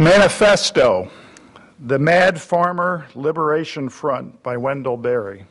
Manifesto 0.00 1.10
The 1.78 1.98
Mad 1.98 2.40
Farmer 2.40 3.06
Liberation 3.14 3.90
Front 3.90 4.42
by 4.42 4.56
Wendell 4.56 4.96
Berry. 4.96 5.44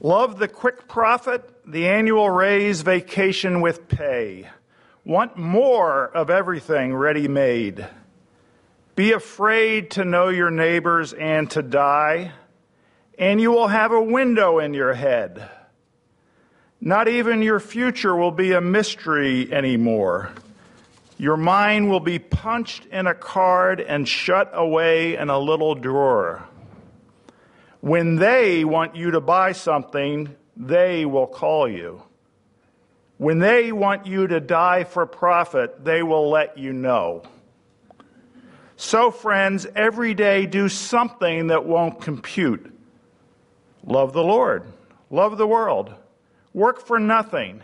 Love 0.00 0.40
the 0.40 0.48
quick 0.48 0.88
profit, 0.88 1.48
the 1.64 1.86
annual 1.86 2.28
raise, 2.28 2.82
vacation 2.82 3.60
with 3.60 3.86
pay. 3.86 4.48
Want 5.04 5.36
more 5.36 6.08
of 6.08 6.30
everything 6.30 6.96
ready 6.96 7.28
made. 7.28 7.86
Be 8.96 9.12
afraid 9.12 9.92
to 9.92 10.04
know 10.04 10.30
your 10.30 10.50
neighbors 10.50 11.12
and 11.12 11.48
to 11.52 11.62
die, 11.62 12.32
and 13.16 13.40
you 13.40 13.52
will 13.52 13.68
have 13.68 13.92
a 13.92 14.02
window 14.02 14.58
in 14.58 14.74
your 14.74 14.94
head. 14.94 15.48
Not 16.80 17.08
even 17.08 17.42
your 17.42 17.60
future 17.60 18.16
will 18.16 18.30
be 18.30 18.52
a 18.52 18.60
mystery 18.60 19.52
anymore. 19.52 20.32
Your 21.18 21.36
mind 21.36 21.90
will 21.90 22.00
be 22.00 22.18
punched 22.18 22.86
in 22.86 23.06
a 23.06 23.14
card 23.14 23.80
and 23.80 24.08
shut 24.08 24.50
away 24.54 25.16
in 25.16 25.28
a 25.28 25.38
little 25.38 25.74
drawer. 25.74 26.42
When 27.80 28.16
they 28.16 28.64
want 28.64 28.96
you 28.96 29.10
to 29.10 29.20
buy 29.20 29.52
something, 29.52 30.34
they 30.56 31.04
will 31.04 31.26
call 31.26 31.68
you. 31.68 32.02
When 33.18 33.38
they 33.38 33.70
want 33.70 34.06
you 34.06 34.26
to 34.28 34.40
die 34.40 34.84
for 34.84 35.04
profit, 35.04 35.84
they 35.84 36.02
will 36.02 36.30
let 36.30 36.56
you 36.56 36.72
know. 36.72 37.22
So, 38.76 39.10
friends, 39.10 39.66
every 39.76 40.14
day 40.14 40.46
do 40.46 40.70
something 40.70 41.48
that 41.48 41.66
won't 41.66 42.00
compute. 42.00 42.74
Love 43.84 44.14
the 44.14 44.24
Lord, 44.24 44.64
love 45.10 45.36
the 45.36 45.46
world, 45.46 45.94
work 46.52 46.86
for 46.86 46.98
nothing, 46.98 47.62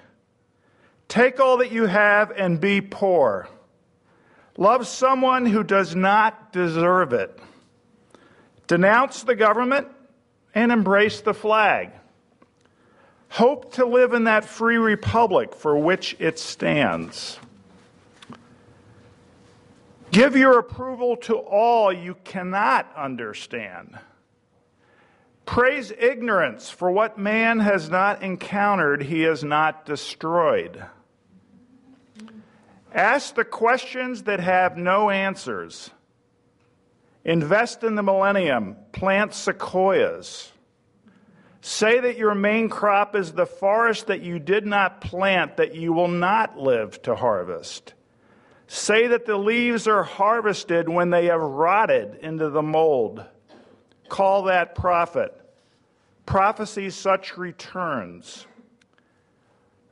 take 1.09 1.41
all 1.41 1.59
that 1.59 1.73
you 1.73 1.87
have 1.87 2.31
and 2.31 2.61
be 2.61 2.81
poor. 2.81 3.49
Love 4.57 4.87
someone 4.87 5.47
who 5.47 5.63
does 5.63 5.95
not 5.95 6.53
deserve 6.53 7.13
it. 7.13 7.39
Denounce 8.67 9.23
the 9.23 9.35
government 9.35 9.89
and 10.55 10.73
embrace 10.73 11.21
the 11.21 11.35
flag. 11.35 11.91
Hope 13.29 13.75
to 13.75 13.85
live 13.85 14.15
in 14.15 14.25
that 14.25 14.45
free 14.45 14.79
republic 14.79 15.55
for 15.55 15.77
which 15.77 16.17
it 16.19 16.39
stands. 16.39 17.39
Give 20.11 20.37
your 20.37 20.59
approval 20.59 21.17
to 21.19 21.37
all 21.37 21.93
you 21.93 22.17
cannot 22.25 22.91
understand. 22.97 23.99
Praise 25.47 25.93
ignorance 25.97 26.69
for 26.69 26.91
what 26.91 27.17
man 27.17 27.61
has 27.61 27.89
not 27.89 28.23
encountered, 28.23 29.05
he 29.05 29.23
has 29.23 29.45
not 29.45 29.87
destroyed. 29.87 30.85
Ask 32.93 33.37
the 33.37 33.45
questions 33.45 34.25
that 34.25 34.41
have 34.41 34.77
no 34.77 35.09
answers. 35.09 35.91
Invest 37.25 37.85
in 37.85 37.95
the 37.95 38.03
millennium, 38.03 38.77
plant 38.93 39.35
sequoias. 39.35 40.53
Say 41.61 42.01
that 42.01 42.17
your 42.17 42.35
main 42.35 42.69
crop 42.69 43.15
is 43.17 43.33
the 43.33 43.47
forest 43.47 44.09
that 44.09 44.23
you 44.23 44.39
did 44.39 44.67
not 44.67 45.01
plant, 45.01 45.57
that 45.57 45.75
you 45.75 45.93
will 45.93 46.09
not 46.09 46.59
live 46.59 47.01
to 47.03 47.15
harvest. 47.15 47.95
Say 48.67 49.09
that 49.09 49.27
the 49.27 49.37
leaves 49.37 49.87
are 49.87 50.03
harvested 50.03 50.89
when 50.89 51.11
they 51.11 51.27
have 51.27 51.41
rotted 51.41 52.19
into 52.23 52.51
the 52.51 52.63
mold. 52.63 53.25
Call 54.09 54.45
that 54.45 54.75
profit. 54.75 55.35
Prophecy 56.25 56.91
such 56.91 57.37
returns. 57.37 58.47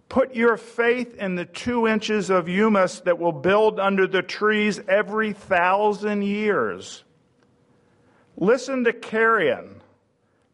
Put 0.09 0.34
your 0.34 0.57
faith 0.57 1.17
in 1.17 1.34
the 1.34 1.45
two 1.45 1.87
inches 1.89 2.31
of 2.31 2.47
humus 2.47 3.01
that 3.01 3.19
will 3.19 3.33
build 3.33 3.81
under 3.81 4.07
the 4.07 4.23
trees 4.23 4.81
every 4.87 5.33
thousand 5.33 6.23
years. 6.23 7.05
Listen 8.37 8.85
to 8.85 8.92
carrion. 8.92 9.81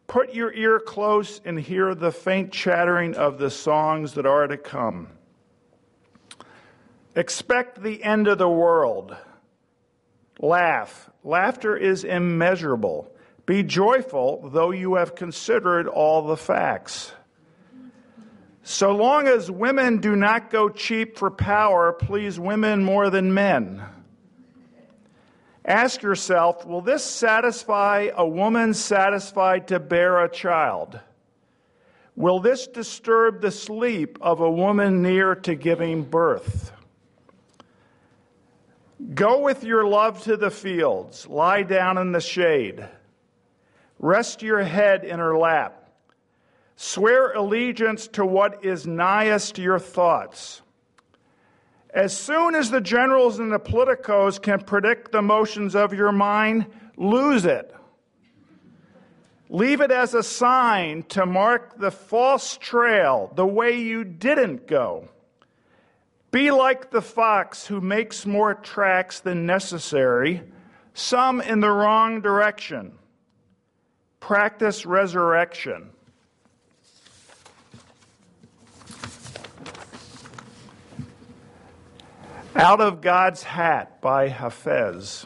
Put 0.07 0.33
your 0.33 0.51
ear 0.53 0.79
close 0.79 1.41
and 1.45 1.59
hear 1.59 1.95
the 1.95 2.11
faint 2.11 2.51
chattering 2.51 3.15
of 3.15 3.37
the 3.37 3.49
songs 3.49 4.13
that 4.15 4.25
are 4.25 4.47
to 4.47 4.57
come. 4.57 5.07
Expect 7.15 7.81
the 7.81 8.03
end 8.03 8.27
of 8.27 8.37
the 8.37 8.49
world. 8.49 9.15
Laugh. 10.39 11.09
Laughter 11.23 11.77
is 11.77 12.03
immeasurable. 12.03 13.13
Be 13.45 13.63
joyful, 13.63 14.49
though 14.49 14.71
you 14.71 14.95
have 14.95 15.15
considered 15.15 15.87
all 15.87 16.27
the 16.27 16.37
facts. 16.37 17.11
So 18.63 18.91
long 18.91 19.27
as 19.27 19.49
women 19.49 19.97
do 19.97 20.15
not 20.15 20.51
go 20.51 20.69
cheap 20.69 21.17
for 21.17 21.31
power, 21.31 21.91
please 21.93 22.39
women 22.39 22.83
more 22.83 23.09
than 23.09 23.33
men. 23.33 23.83
Ask 25.65 26.01
yourself 26.01 26.65
will 26.65 26.81
this 26.81 27.03
satisfy 27.03 28.09
a 28.15 28.27
woman 28.27 28.73
satisfied 28.73 29.67
to 29.69 29.79
bear 29.79 30.23
a 30.23 30.29
child? 30.29 30.99
Will 32.15 32.39
this 32.39 32.67
disturb 32.67 33.41
the 33.41 33.51
sleep 33.51 34.17
of 34.21 34.41
a 34.41 34.51
woman 34.51 35.01
near 35.01 35.35
to 35.35 35.55
giving 35.55 36.03
birth? 36.03 36.71
Go 39.13 39.41
with 39.41 39.63
your 39.63 39.85
love 39.85 40.23
to 40.23 40.37
the 40.37 40.51
fields, 40.51 41.27
lie 41.27 41.63
down 41.63 41.97
in 41.97 42.11
the 42.11 42.21
shade, 42.21 42.87
rest 44.01 44.41
your 44.41 44.63
head 44.63 45.05
in 45.05 45.19
her 45.19 45.37
lap, 45.37 45.89
swear 46.75 47.31
allegiance 47.33 48.07
to 48.07 48.25
what 48.25 48.65
is 48.65 48.87
nighest 48.87 49.57
your 49.59 49.79
thoughts. 49.79 50.61
As 51.93 52.17
soon 52.17 52.55
as 52.55 52.71
the 52.71 52.81
generals 52.81 53.39
and 53.39 53.51
the 53.51 53.59
politicos 53.59 54.41
can 54.41 54.61
predict 54.61 55.11
the 55.11 55.21
motions 55.21 55.75
of 55.75 55.93
your 55.93 56.11
mind, 56.11 56.65
lose 56.97 57.45
it. 57.45 57.73
Leave 59.49 59.81
it 59.81 59.91
as 59.91 60.13
a 60.13 60.23
sign 60.23 61.03
to 61.03 61.25
mark 61.25 61.77
the 61.77 61.91
false 61.91 62.57
trail, 62.57 63.31
the 63.35 63.45
way 63.45 63.77
you 63.77 64.05
didn't 64.05 64.65
go. 64.65 65.09
Be 66.31 66.49
like 66.49 66.89
the 66.89 67.01
fox 67.01 67.67
who 67.67 67.81
makes 67.81 68.25
more 68.25 68.53
tracks 68.53 69.19
than 69.19 69.45
necessary, 69.45 70.41
some 70.93 71.41
in 71.41 71.59
the 71.59 71.69
wrong 71.69 72.21
direction. 72.21 72.93
Practice 74.21 74.85
resurrection. 74.85 75.89
Out 82.55 82.79
of 82.79 83.01
God's 83.01 83.43
Hat 83.43 83.99
by 83.99 84.29
Hafez. 84.29 85.25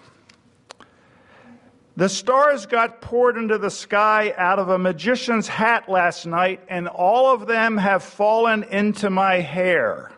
The 1.98 2.10
stars 2.10 2.66
got 2.66 3.02
poured 3.02 3.38
into 3.38 3.58
the 3.58 3.70
sky 3.70 4.34
out 4.38 4.60
of 4.60 4.70
a 4.70 4.80
magician's 4.80 5.48
hat 5.48 5.88
last 5.88 6.26
night, 6.26 6.62
and 6.68 6.88
all 6.88 7.34
of 7.34 7.48
them 7.48 7.78
have 7.78 8.02
fallen 8.02 8.64
into 8.64 9.10
my 9.10 9.36
hair. 9.36 10.12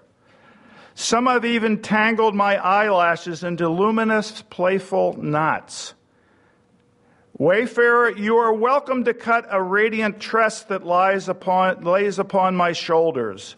Some 0.94 1.26
have 1.26 1.46
even 1.46 1.82
tangled 1.82 2.36
my 2.36 2.58
eyelashes 2.58 3.44
into 3.44 3.70
luminous, 3.70 4.44
playful 4.50 5.14
knots. 5.22 5.94
Wayfarer, 7.40 8.18
you 8.18 8.38
are 8.38 8.52
welcome 8.52 9.04
to 9.04 9.14
cut 9.14 9.46
a 9.52 9.62
radiant 9.62 10.20
tress 10.20 10.64
that 10.64 10.84
lies 10.84 11.30
upon, 11.30 11.84
lays 11.84 12.18
upon 12.18 12.56
my 12.56 12.72
shoulders. 12.72 13.56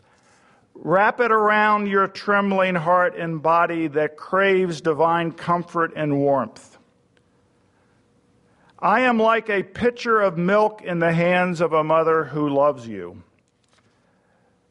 Wrap 0.73 1.21
it 1.21 1.31
around 1.31 1.87
your 1.87 2.09
trembling 2.09 2.75
heart 2.75 3.15
and 3.15 3.41
body 3.41 3.87
that 3.87 4.17
craves 4.17 4.81
divine 4.81 5.31
comfort 5.31 5.93
and 5.95 6.19
warmth. 6.19 6.77
I 8.77 9.01
am 9.01 9.17
like 9.17 9.49
a 9.49 9.63
pitcher 9.63 10.19
of 10.19 10.37
milk 10.37 10.81
in 10.81 10.99
the 10.99 11.13
hands 11.13 11.61
of 11.61 11.71
a 11.71 11.83
mother 11.83 12.25
who 12.25 12.49
loves 12.49 12.85
you. 12.85 13.23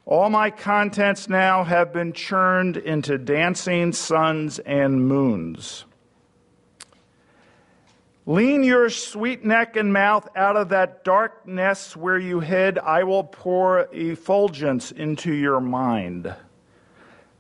All 0.05 0.29
my 0.29 0.51
contents 0.51 1.31
now 1.31 1.65
have 1.65 1.95
been 1.95 2.13
churned 2.13 2.77
into 2.77 3.17
dancing 3.17 3.95
suns 3.95 4.59
and 4.59 5.09
moons. 5.09 5.87
Lean 8.29 8.63
your 8.63 8.91
sweet 8.91 9.43
neck 9.43 9.75
and 9.75 9.91
mouth 9.91 10.29
out 10.37 10.55
of 10.55 10.69
that 10.69 11.03
darkness 11.03 11.97
where 11.97 12.19
you 12.19 12.41
hid. 12.41 12.79
I 12.79 13.05
will 13.05 13.25
pour 13.25 13.89
effulgence 13.91 14.93
into 14.93 15.33
your 15.33 15.63
mind. 15.63 16.35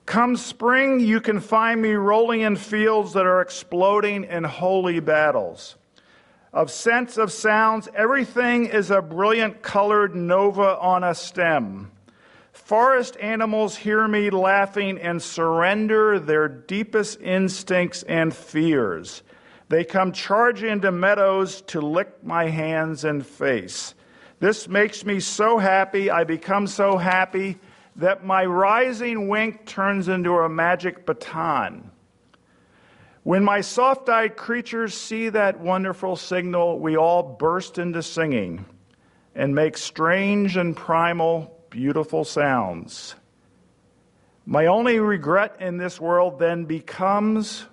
Come 0.06 0.35
spring, 0.38 0.99
you 0.99 1.20
can 1.20 1.40
find 1.40 1.82
me 1.82 1.90
rolling 1.90 2.40
in 2.40 2.56
fields 2.56 3.12
that 3.12 3.26
are 3.26 3.43
exploding 3.43 4.25
in 4.25 4.44
holy 4.44 4.99
battles. 4.99 5.76
Of 6.55 6.70
scents, 6.70 7.19
of 7.19 7.32
sounds, 7.32 7.91
everything 7.94 8.64
is 8.64 8.91
a 8.91 9.02
brilliant 9.02 9.61
colored 9.61 10.17
nova 10.17 10.79
on 10.79 11.05
a 11.05 11.14
stem. 11.14 11.91
Forest 12.50 13.19
animals 13.20 13.76
hear 13.76 14.08
me 14.08 14.31
laughing 14.31 14.99
and 14.99 15.20
surrender 15.20 16.19
their 16.19 16.49
deepest 16.49 17.20
instincts 17.20 18.05
and 18.05 18.34
fears. 18.34 19.23
They 19.69 19.85
come 19.85 20.12
charging 20.12 20.70
into 20.70 20.91
meadows 20.91 21.61
to 21.62 21.81
lick 21.81 22.25
my 22.25 22.49
hands 22.49 23.05
and 23.05 23.25
face. 23.25 23.94
This 24.41 24.69
makes 24.69 25.05
me 25.05 25.20
so 25.20 25.59
happy. 25.59 26.11
I 26.11 26.25
become 26.25 26.67
so 26.67 26.97
happy 26.97 27.59
that 27.97 28.25
my 28.25 28.44
rising 28.44 29.29
wink 29.29 29.67
turns 29.67 30.09
into 30.09 30.32
a 30.38 30.49
magic 30.49 31.05
baton. 31.05 31.91
When 33.25 33.44
my 33.44 33.61
soft 33.61 34.09
eyed 34.09 34.37
creatures 34.37 34.94
see 34.94 35.29
that 35.29 35.61
wonderful 35.61 36.17
signal, 36.17 36.79
we 36.79 36.97
all 36.97 37.23
burst 37.23 37.76
into 37.76 38.03
singing 38.03 38.65
and 39.35 39.55
make 39.55 39.76
strange 39.76 40.56
and 40.56 40.75
primal, 40.75 41.61
beautiful 41.69 42.25
sounds. 42.25 43.17
My 44.47 44.67
only 44.67 44.99
regret 44.99 45.56
in 45.61 45.76
this 45.76 46.00
world 46.00 46.38
then 46.38 46.65
becomes 46.65 47.67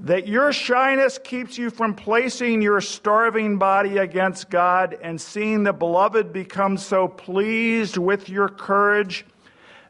that 0.00 0.26
your 0.26 0.50
shyness 0.50 1.18
keeps 1.22 1.58
you 1.58 1.68
from 1.68 1.94
placing 1.94 2.62
your 2.62 2.80
starving 2.80 3.58
body 3.58 3.98
against 3.98 4.48
God 4.48 4.96
and 5.02 5.20
seeing 5.20 5.62
the 5.62 5.74
beloved 5.74 6.32
become 6.32 6.78
so 6.78 7.06
pleased 7.06 7.98
with 7.98 8.30
your 8.30 8.48
courage 8.48 9.26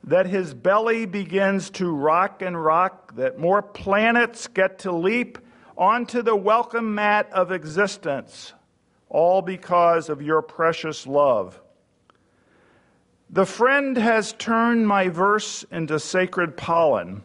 that 0.03 0.27
his 0.27 0.53
belly 0.53 1.07
begins 1.07 1.71
to 1.71 1.95
rock 1.95 2.43
and 2.43 2.61
rock, 2.61 3.15
that 3.15 3.39
more 3.39 3.63
planets 3.63 4.49
get 4.49 4.81
to 4.81 4.91
leap 4.91 5.39
onto 5.79 6.23
the 6.23 6.35
welcome 6.35 6.97
mat 6.97 7.31
of 7.33 7.53
existence, 7.53 8.53
all 9.09 9.43
because 9.43 10.09
of 10.09 10.21
your 10.21 10.43
precious 10.43 11.07
love. 11.07 11.61
The 13.29 13.47
friend 13.47 13.97
has 13.97 14.33
turned 14.33 14.89
my 14.89 15.09
verse 15.09 15.65
into 15.71 16.01
sacred 16.01 16.57
pollen. 16.57 17.23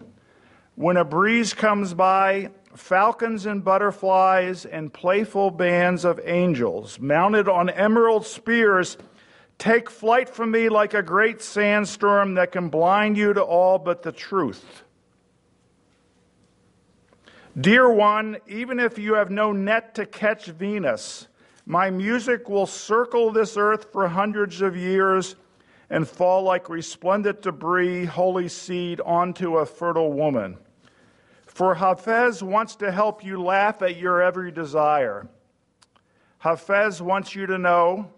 When 0.75 0.97
a 0.97 1.05
breeze 1.05 1.55
comes 1.55 1.95
by, 1.95 2.51
falcons 2.75 3.45
and 3.45 3.63
butterflies 3.63 4.65
and 4.65 4.93
playful 4.93 5.51
bands 5.51 6.05
of 6.05 6.19
angels, 6.23 6.99
mounted 6.99 7.47
on 7.47 7.69
emerald 7.69 8.25
spears, 8.25 8.97
take 9.57 9.89
flight 9.89 10.29
from 10.29 10.51
me 10.51 10.69
like 10.69 10.93
a 10.93 11.01
great 11.01 11.41
sandstorm 11.41 12.35
that 12.35 12.51
can 12.51 12.69
blind 12.69 13.17
you 13.17 13.33
to 13.33 13.41
all 13.41 13.79
but 13.79 14.03
the 14.03 14.11
truth. 14.11 14.83
Dear 17.59 17.89
one, 17.89 18.37
even 18.47 18.79
if 18.79 18.99
you 18.99 19.13
have 19.13 19.31
no 19.31 19.53
net 19.53 19.95
to 19.95 20.05
catch 20.05 20.47
Venus, 20.47 21.27
my 21.65 21.89
music 21.89 22.49
will 22.49 22.65
circle 22.65 23.31
this 23.31 23.55
earth 23.55 23.91
for 23.93 24.07
hundreds 24.09 24.61
of 24.61 24.75
years 24.75 25.35
and 25.89 26.07
fall 26.07 26.43
like 26.43 26.67
resplendent 26.67 27.41
debris, 27.41 28.05
holy 28.05 28.49
seed, 28.49 28.99
onto 29.01 29.57
a 29.57 29.65
fertile 29.65 30.11
woman. 30.11 30.57
For 31.55 31.73
Hafez 31.73 32.43
wants 32.43 32.75
to 32.75 32.91
help 32.91 33.23
you 33.23 33.41
laugh 33.41 33.81
at 33.81 33.95
your 33.95 34.21
every 34.21 34.51
desire. 34.51 35.29
Hafez 36.43 36.99
wants 36.99 37.33
you 37.33 37.45
to 37.45 37.57
know 37.57 38.11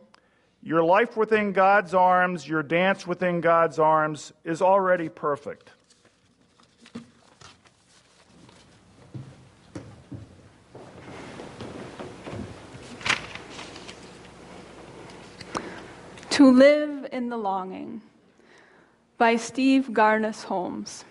your 0.63 0.81
life 0.81 1.15
within 1.15 1.51
God's 1.51 1.93
arms, 1.93 2.47
your 2.47 2.63
dance 2.63 3.05
within 3.05 3.39
God's 3.39 3.77
arms 3.77 4.33
is 4.43 4.59
already 4.59 5.07
perfect. 5.07 5.69
To 16.31 16.51
Live 16.51 17.07
in 17.11 17.29
the 17.29 17.37
Longing 17.37 18.01
by 19.19 19.35
Steve 19.35 19.89
Garnaas 19.91 20.45
Holmes. 20.45 21.05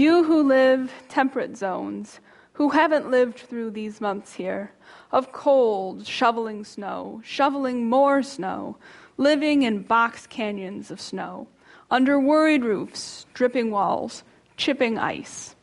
You 0.00 0.24
who 0.24 0.42
live 0.42 0.90
temperate 1.10 1.58
zones, 1.58 2.20
who 2.54 2.70
haven't 2.70 3.10
lived 3.10 3.38
through 3.38 3.72
these 3.72 4.00
months 4.00 4.32
here, 4.32 4.72
of 5.12 5.30
cold, 5.30 6.06
shoveling 6.06 6.64
snow, 6.64 7.20
shoveling 7.22 7.86
more 7.86 8.22
snow, 8.22 8.78
living 9.18 9.60
in 9.60 9.82
box 9.82 10.26
canyons 10.26 10.90
of 10.90 11.02
snow, 11.02 11.48
under 11.90 12.18
worried 12.18 12.64
roofs, 12.64 13.26
dripping 13.34 13.70
walls, 13.70 14.24
chipping 14.56 14.96
ice, 14.96 15.54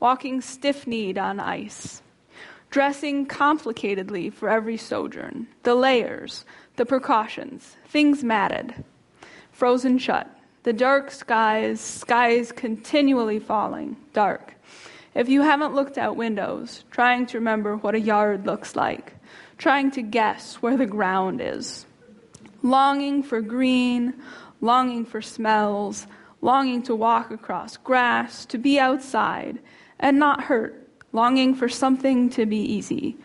walking 0.00 0.40
stiff 0.40 0.86
kneed 0.86 1.18
on 1.18 1.38
ice, 1.38 2.00
dressing 2.70 3.26
complicatedly 3.26 4.32
for 4.32 4.48
every 4.48 4.78
sojourn, 4.78 5.46
the 5.64 5.74
layers, 5.74 6.46
the 6.76 6.86
precautions, 6.86 7.76
things 7.88 8.24
matted, 8.24 8.72
frozen 9.50 9.98
shut, 9.98 10.34
the 10.62 10.72
dark 10.72 11.10
skies, 11.10 11.80
skies 11.80 12.52
continually 12.52 13.38
falling, 13.38 13.96
dark. 14.12 14.54
If 15.14 15.28
you 15.28 15.42
haven't 15.42 15.74
looked 15.74 15.98
out 15.98 16.16
windows, 16.16 16.84
trying 16.90 17.26
to 17.26 17.38
remember 17.38 17.76
what 17.76 17.94
a 17.94 18.00
yard 18.00 18.46
looks 18.46 18.76
like, 18.76 19.14
trying 19.58 19.90
to 19.92 20.02
guess 20.02 20.56
where 20.56 20.76
the 20.76 20.86
ground 20.86 21.40
is, 21.42 21.84
longing 22.62 23.22
for 23.22 23.40
green, 23.40 24.14
longing 24.60 25.04
for 25.04 25.20
smells, 25.20 26.06
longing 26.40 26.82
to 26.84 26.94
walk 26.94 27.30
across 27.30 27.76
grass, 27.76 28.46
to 28.46 28.58
be 28.58 28.78
outside 28.78 29.58
and 29.98 30.18
not 30.18 30.44
hurt, 30.44 30.88
longing 31.12 31.54
for 31.54 31.68
something 31.68 32.30
to 32.30 32.46
be 32.46 32.58
easy. 32.58 33.16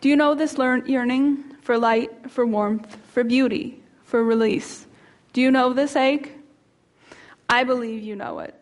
Do 0.00 0.08
you 0.08 0.16
know 0.16 0.34
this 0.34 0.56
yearning 0.58 1.44
for 1.60 1.76
light, 1.76 2.30
for 2.30 2.46
warmth, 2.46 2.96
for 3.12 3.24
beauty, 3.24 3.82
for 4.04 4.22
release? 4.22 4.86
Do 5.32 5.40
you 5.40 5.50
know 5.50 5.72
this 5.72 5.96
ache? 5.96 6.32
I 7.48 7.64
believe 7.64 8.02
you 8.02 8.16
know 8.16 8.40
it, 8.40 8.54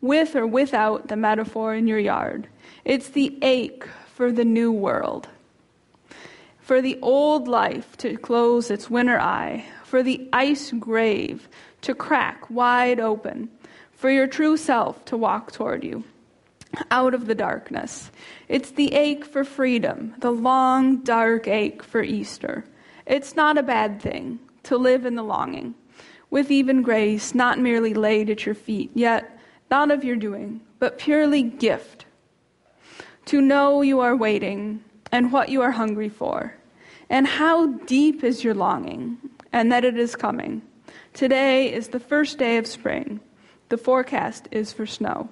with 0.00 0.36
or 0.36 0.46
without 0.46 1.08
the 1.08 1.16
metaphor 1.16 1.74
in 1.74 1.86
your 1.86 1.98
yard. 1.98 2.48
It's 2.84 3.08
the 3.08 3.38
ache 3.42 3.86
for 4.14 4.30
the 4.30 4.44
new 4.44 4.72
world, 4.72 5.28
for 6.60 6.80
the 6.80 6.98
old 7.00 7.48
life 7.48 7.96
to 7.98 8.16
close 8.16 8.70
its 8.70 8.90
winter 8.90 9.18
eye, 9.18 9.64
for 9.84 10.02
the 10.02 10.28
ice 10.32 10.72
grave 10.72 11.48
to 11.82 11.94
crack 11.94 12.48
wide 12.50 13.00
open, 13.00 13.48
for 13.92 14.10
your 14.10 14.26
true 14.26 14.56
self 14.56 15.04
to 15.06 15.16
walk 15.16 15.52
toward 15.52 15.84
you 15.84 16.04
out 16.90 17.14
of 17.14 17.26
the 17.26 17.34
darkness. 17.34 18.10
It's 18.48 18.72
the 18.72 18.94
ache 18.94 19.24
for 19.24 19.44
freedom, 19.44 20.14
the 20.18 20.32
long, 20.32 20.98
dark 20.98 21.46
ache 21.46 21.82
for 21.82 22.02
Easter. 22.02 22.64
It's 23.06 23.36
not 23.36 23.58
a 23.58 23.62
bad 23.62 24.00
thing 24.00 24.40
to 24.64 24.76
live 24.76 25.06
in 25.06 25.14
the 25.14 25.22
longing 25.22 25.74
with 26.34 26.50
even 26.50 26.82
grace, 26.82 27.32
not 27.32 27.60
merely 27.60 27.94
laid 27.94 28.28
at 28.28 28.44
your 28.44 28.56
feet, 28.56 28.90
yet 28.92 29.38
not 29.70 29.92
of 29.92 30.02
your 30.02 30.16
doing, 30.16 30.60
but 30.80 30.98
purely 30.98 31.44
gift. 31.44 32.06
To 33.26 33.40
know 33.40 33.82
you 33.82 34.00
are 34.00 34.16
waiting 34.16 34.82
and 35.12 35.30
what 35.30 35.48
you 35.48 35.62
are 35.62 35.70
hungry 35.70 36.08
for, 36.08 36.56
and 37.08 37.24
how 37.24 37.68
deep 37.86 38.24
is 38.24 38.42
your 38.42 38.52
longing, 38.52 39.16
and 39.52 39.70
that 39.70 39.84
it 39.84 39.96
is 39.96 40.16
coming. 40.16 40.60
Today 41.12 41.72
is 41.72 41.86
the 41.86 42.00
first 42.00 42.36
day 42.36 42.56
of 42.56 42.66
spring. 42.66 43.20
The 43.68 43.78
forecast 43.78 44.48
is 44.50 44.72
for 44.72 44.86
snow. 44.86 45.28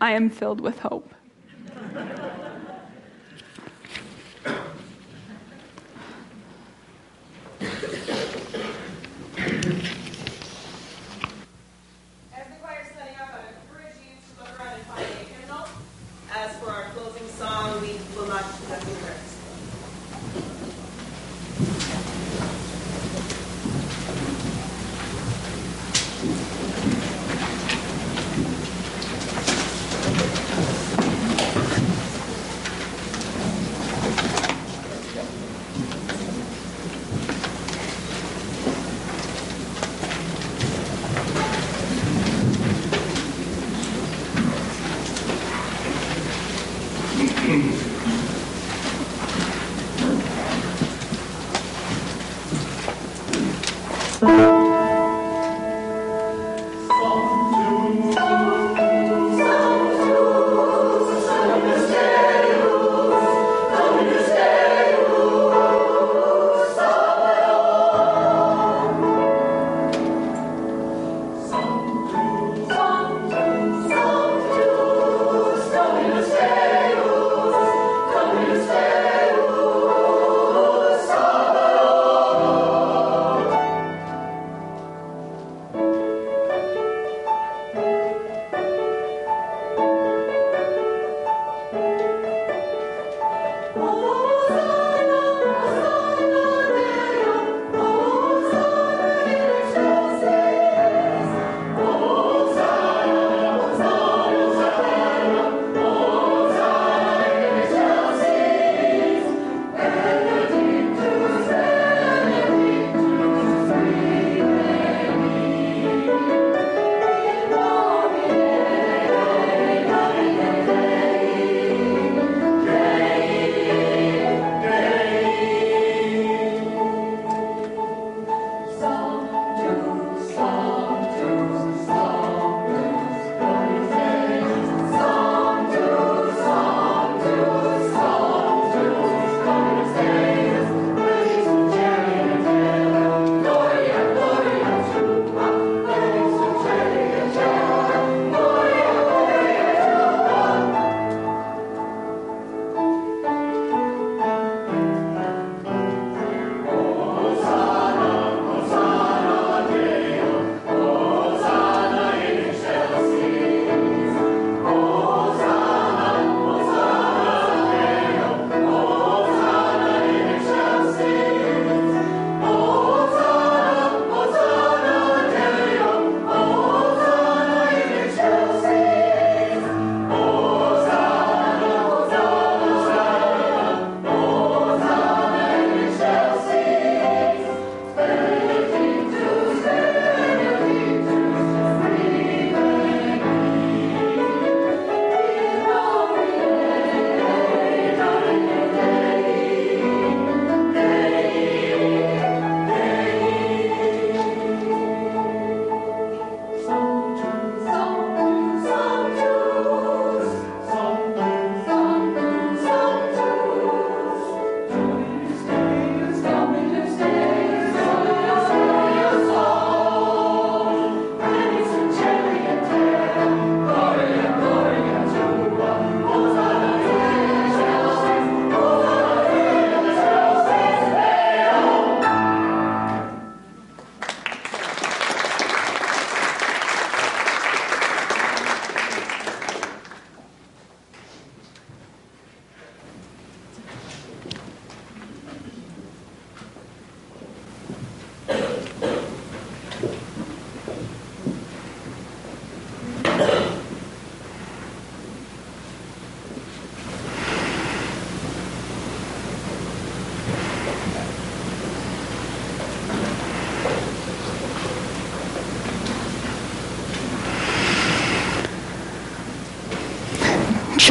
I 0.00 0.12
am 0.12 0.30
filled 0.30 0.60
with 0.60 0.78
hope. 0.78 1.12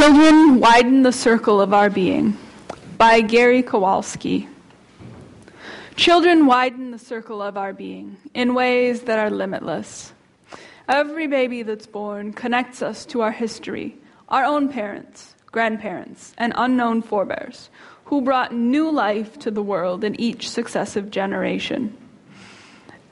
Children 0.10 0.60
widen 0.60 1.04
the 1.04 1.12
circle 1.12 1.62
of 1.62 1.72
our 1.72 1.92
being 1.92 2.36
by 2.98 3.22
Gary 3.22 3.62
Kowalski. 3.62 4.50
Children 5.96 6.48
widen 6.48 6.90
the 6.90 6.98
circle 6.98 7.44
of 7.44 7.58
our 7.58 7.74
being 7.74 8.18
in 8.34 8.56
ways 8.56 9.02
that 9.02 9.20
are 9.20 9.30
limitless. 9.30 10.12
Every 10.88 11.28
baby 11.28 11.62
that's 11.62 11.86
born 11.86 12.34
connects 12.34 12.82
us 12.82 13.06
to 13.06 13.22
our 13.22 13.32
history, 13.32 13.98
our 14.30 14.44
own 14.44 14.70
parents, 14.70 15.36
grandparents, 15.52 16.34
and 16.40 16.54
unknown 16.56 17.04
forebears 17.04 17.70
who 18.06 18.22
brought 18.22 18.52
new 18.52 18.90
life 18.90 19.38
to 19.38 19.52
the 19.52 19.62
world 19.62 20.04
in 20.04 20.20
each 20.20 20.50
successive 20.50 21.12
generation. 21.12 21.96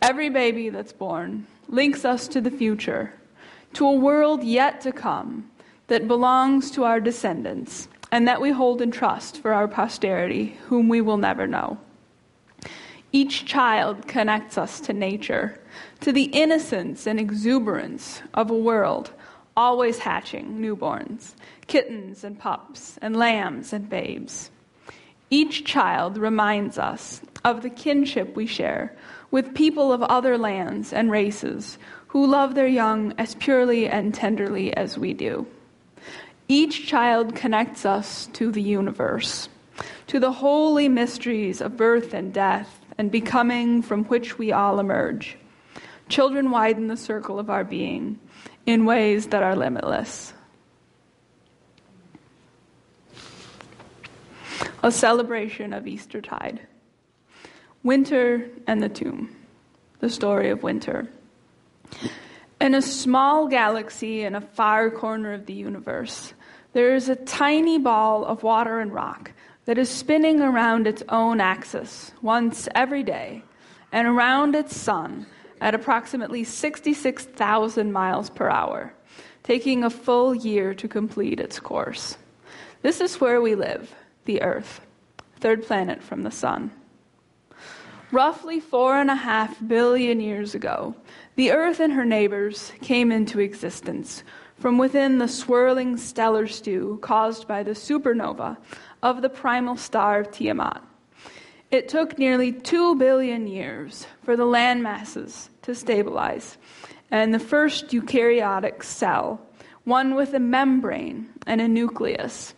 Every 0.02 0.30
baby 0.32 0.70
that's 0.70 0.94
born 0.94 1.46
links 1.70 2.06
us 2.06 2.28
to 2.30 2.42
the 2.42 2.50
future, 2.50 3.14
to 3.74 3.86
a 3.86 3.94
world 3.94 4.44
yet 4.44 4.82
to 4.82 4.92
come 4.92 5.52
that 5.88 6.08
belongs 6.08 6.72
to 6.72 6.84
our 6.84 7.00
descendants 7.00 7.88
and 8.12 8.28
that 8.28 8.42
we 8.42 8.52
hold 8.52 8.82
in 8.82 8.92
trust 8.92 9.42
for 9.42 9.54
our 9.54 9.68
posterity, 9.68 10.58
whom 10.68 10.88
we 10.88 11.02
will 11.02 11.18
never 11.18 11.48
know. 11.48 11.78
Each 13.12 13.46
child 13.46 14.08
connects 14.08 14.58
us 14.58 14.80
to 14.82 14.94
nature, 14.94 15.60
to 16.02 16.12
the 16.12 16.26
innocence 16.26 17.08
and 17.08 17.20
exuberance 17.20 18.22
of 18.34 18.52
a 18.52 18.58
world 18.58 19.12
always 19.58 19.98
hatching 19.98 20.60
newborns, 20.60 21.34
kittens 21.66 22.24
and 22.24 22.38
pups, 22.38 23.00
and 23.02 23.16
lambs 23.16 23.74
and 23.74 23.90
babes. 23.90 24.52
Each 25.30 25.66
child 25.66 26.18
reminds 26.18 26.78
us 26.78 27.22
of 27.44 27.64
the 27.64 27.70
kinship 27.70 28.36
we 28.36 28.46
share 28.46 28.96
with 29.32 29.56
people 29.56 29.92
of 29.92 30.04
other 30.04 30.38
lands 30.38 30.94
and 30.94 31.12
races 31.12 31.78
who 32.08 32.26
love 32.26 32.56
their 32.56 32.68
young 32.68 33.14
as 33.18 33.36
purely 33.36 33.88
and 33.88 34.14
tenderly 34.14 34.74
as 34.78 34.98
we 34.98 35.14
do. 35.14 35.46
Each 36.48 36.88
child 36.88 37.36
connects 37.36 37.86
us 37.86 38.28
to 38.34 38.52
the 38.52 38.62
universe, 38.62 39.50
to 40.08 40.20
the 40.20 40.32
holy 40.32 40.88
mysteries 40.88 41.62
of 41.62 41.78
birth 41.78 42.14
and 42.14 42.34
death 42.34 42.80
and 42.98 43.12
becoming 43.12 43.82
from 43.82 44.06
which 44.06 44.38
we 44.38 44.52
all 44.52 44.80
emerge. 44.80 45.38
Children 46.10 46.52
widen 46.52 46.88
the 46.88 46.98
circle 46.98 47.40
of 47.40 47.50
our 47.50 47.64
being 47.64 48.20
in 48.66 48.86
ways 48.86 49.28
that 49.28 49.44
are 49.44 49.56
limitless. 49.56 50.34
a 54.84 54.92
celebration 54.92 55.74
of 55.74 55.88
Eastertide. 55.88 56.62
Winter 57.84 58.50
and 58.68 58.82
the 58.82 58.90
Tomb, 58.90 59.36
the 60.00 60.10
story 60.10 60.50
of 60.50 60.64
winter. 60.64 61.10
In 62.60 62.74
a 62.74 62.82
small 62.82 63.48
galaxy 63.48 64.24
in 64.24 64.36
a 64.36 64.42
far 64.42 64.90
corner 64.90 65.34
of 65.34 65.46
the 65.46 65.54
universe, 65.54 66.34
there 66.74 66.96
is 66.96 67.10
a 67.10 67.16
tiny 67.16 67.78
ball 67.78 68.26
of 68.26 68.44
water 68.44 68.80
and 68.80 68.94
rock 68.94 69.32
that 69.66 69.78
is 69.78 69.90
spinning 69.90 70.42
around 70.42 70.88
its 70.88 71.04
own 71.10 71.42
axis 71.42 72.12
once 72.22 72.68
every 72.74 73.04
day 73.04 73.44
and 73.92 74.08
around 74.08 74.56
its 74.56 74.76
sun 74.76 75.26
at 75.60 75.76
approximately 75.76 76.44
66,000 76.44 77.92
miles 77.92 78.30
per 78.30 78.50
hour, 78.50 78.94
taking 79.44 79.84
a 79.84 79.90
full 79.90 80.36
year 80.36 80.74
to 80.74 80.88
complete 80.88 81.40
its 81.40 81.60
course. 81.60 82.18
This 82.82 83.02
is 83.02 83.20
where 83.20 83.42
we 83.42 83.56
live 83.56 83.94
the 84.26 84.42
Earth, 84.42 84.82
third 85.40 85.66
planet 85.66 86.04
from 86.04 86.24
the 86.24 86.32
Sun. 86.32 86.72
Roughly 88.12 88.60
four 88.60 88.96
and 88.96 89.10
a 89.10 89.16
half 89.16 89.58
billion 89.68 90.22
years 90.22 90.56
ago, 90.56 90.96
the 91.36 91.52
Earth 91.52 91.80
and 91.80 91.94
her 91.94 92.06
neighbors 92.06 92.72
came 92.82 93.12
into 93.12 93.40
existence 93.40 94.24
from 94.60 94.78
within 94.78 95.20
the 95.20 95.28
swirling 95.28 95.98
stellar 95.98 96.48
stew 96.48 96.98
caused 97.02 97.48
by 97.48 97.64
the 97.64 97.72
supernova 97.72 98.58
of 99.04 99.22
the 99.22 99.30
primal 99.30 99.78
star 99.78 100.20
of 100.22 100.32
Tiamat. 100.32 100.82
It 101.70 101.90
took 101.90 102.18
nearly 102.18 102.52
two 102.52 102.96
billion 102.96 103.48
years 103.48 104.08
for 104.24 104.36
the 104.36 104.46
land 104.46 104.82
masses 104.82 105.50
to 105.64 105.76
stabilize, 105.76 106.58
and 107.12 107.34
the 107.34 107.40
first 107.40 107.88
eukaryotic 107.90 108.84
cell, 108.84 109.42
one 109.84 110.16
with 110.16 110.34
a 110.34 110.40
membrane 110.40 111.30
and 111.46 111.62
a 111.62 111.68
nucleus, 111.68 112.54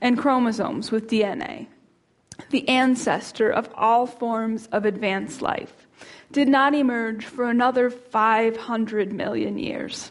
and 0.00 0.18
chromosomes 0.18 0.90
with 0.90 1.08
DNA, 1.08 1.66
the 2.50 2.68
ancestor 2.68 3.50
of 3.50 3.68
all 3.74 4.06
forms 4.06 4.68
of 4.72 4.84
advanced 4.84 5.42
life, 5.42 5.86
did 6.32 6.48
not 6.48 6.74
emerge 6.74 7.24
for 7.24 7.48
another 7.50 7.90
500 7.90 9.12
million 9.12 9.58
years. 9.58 10.10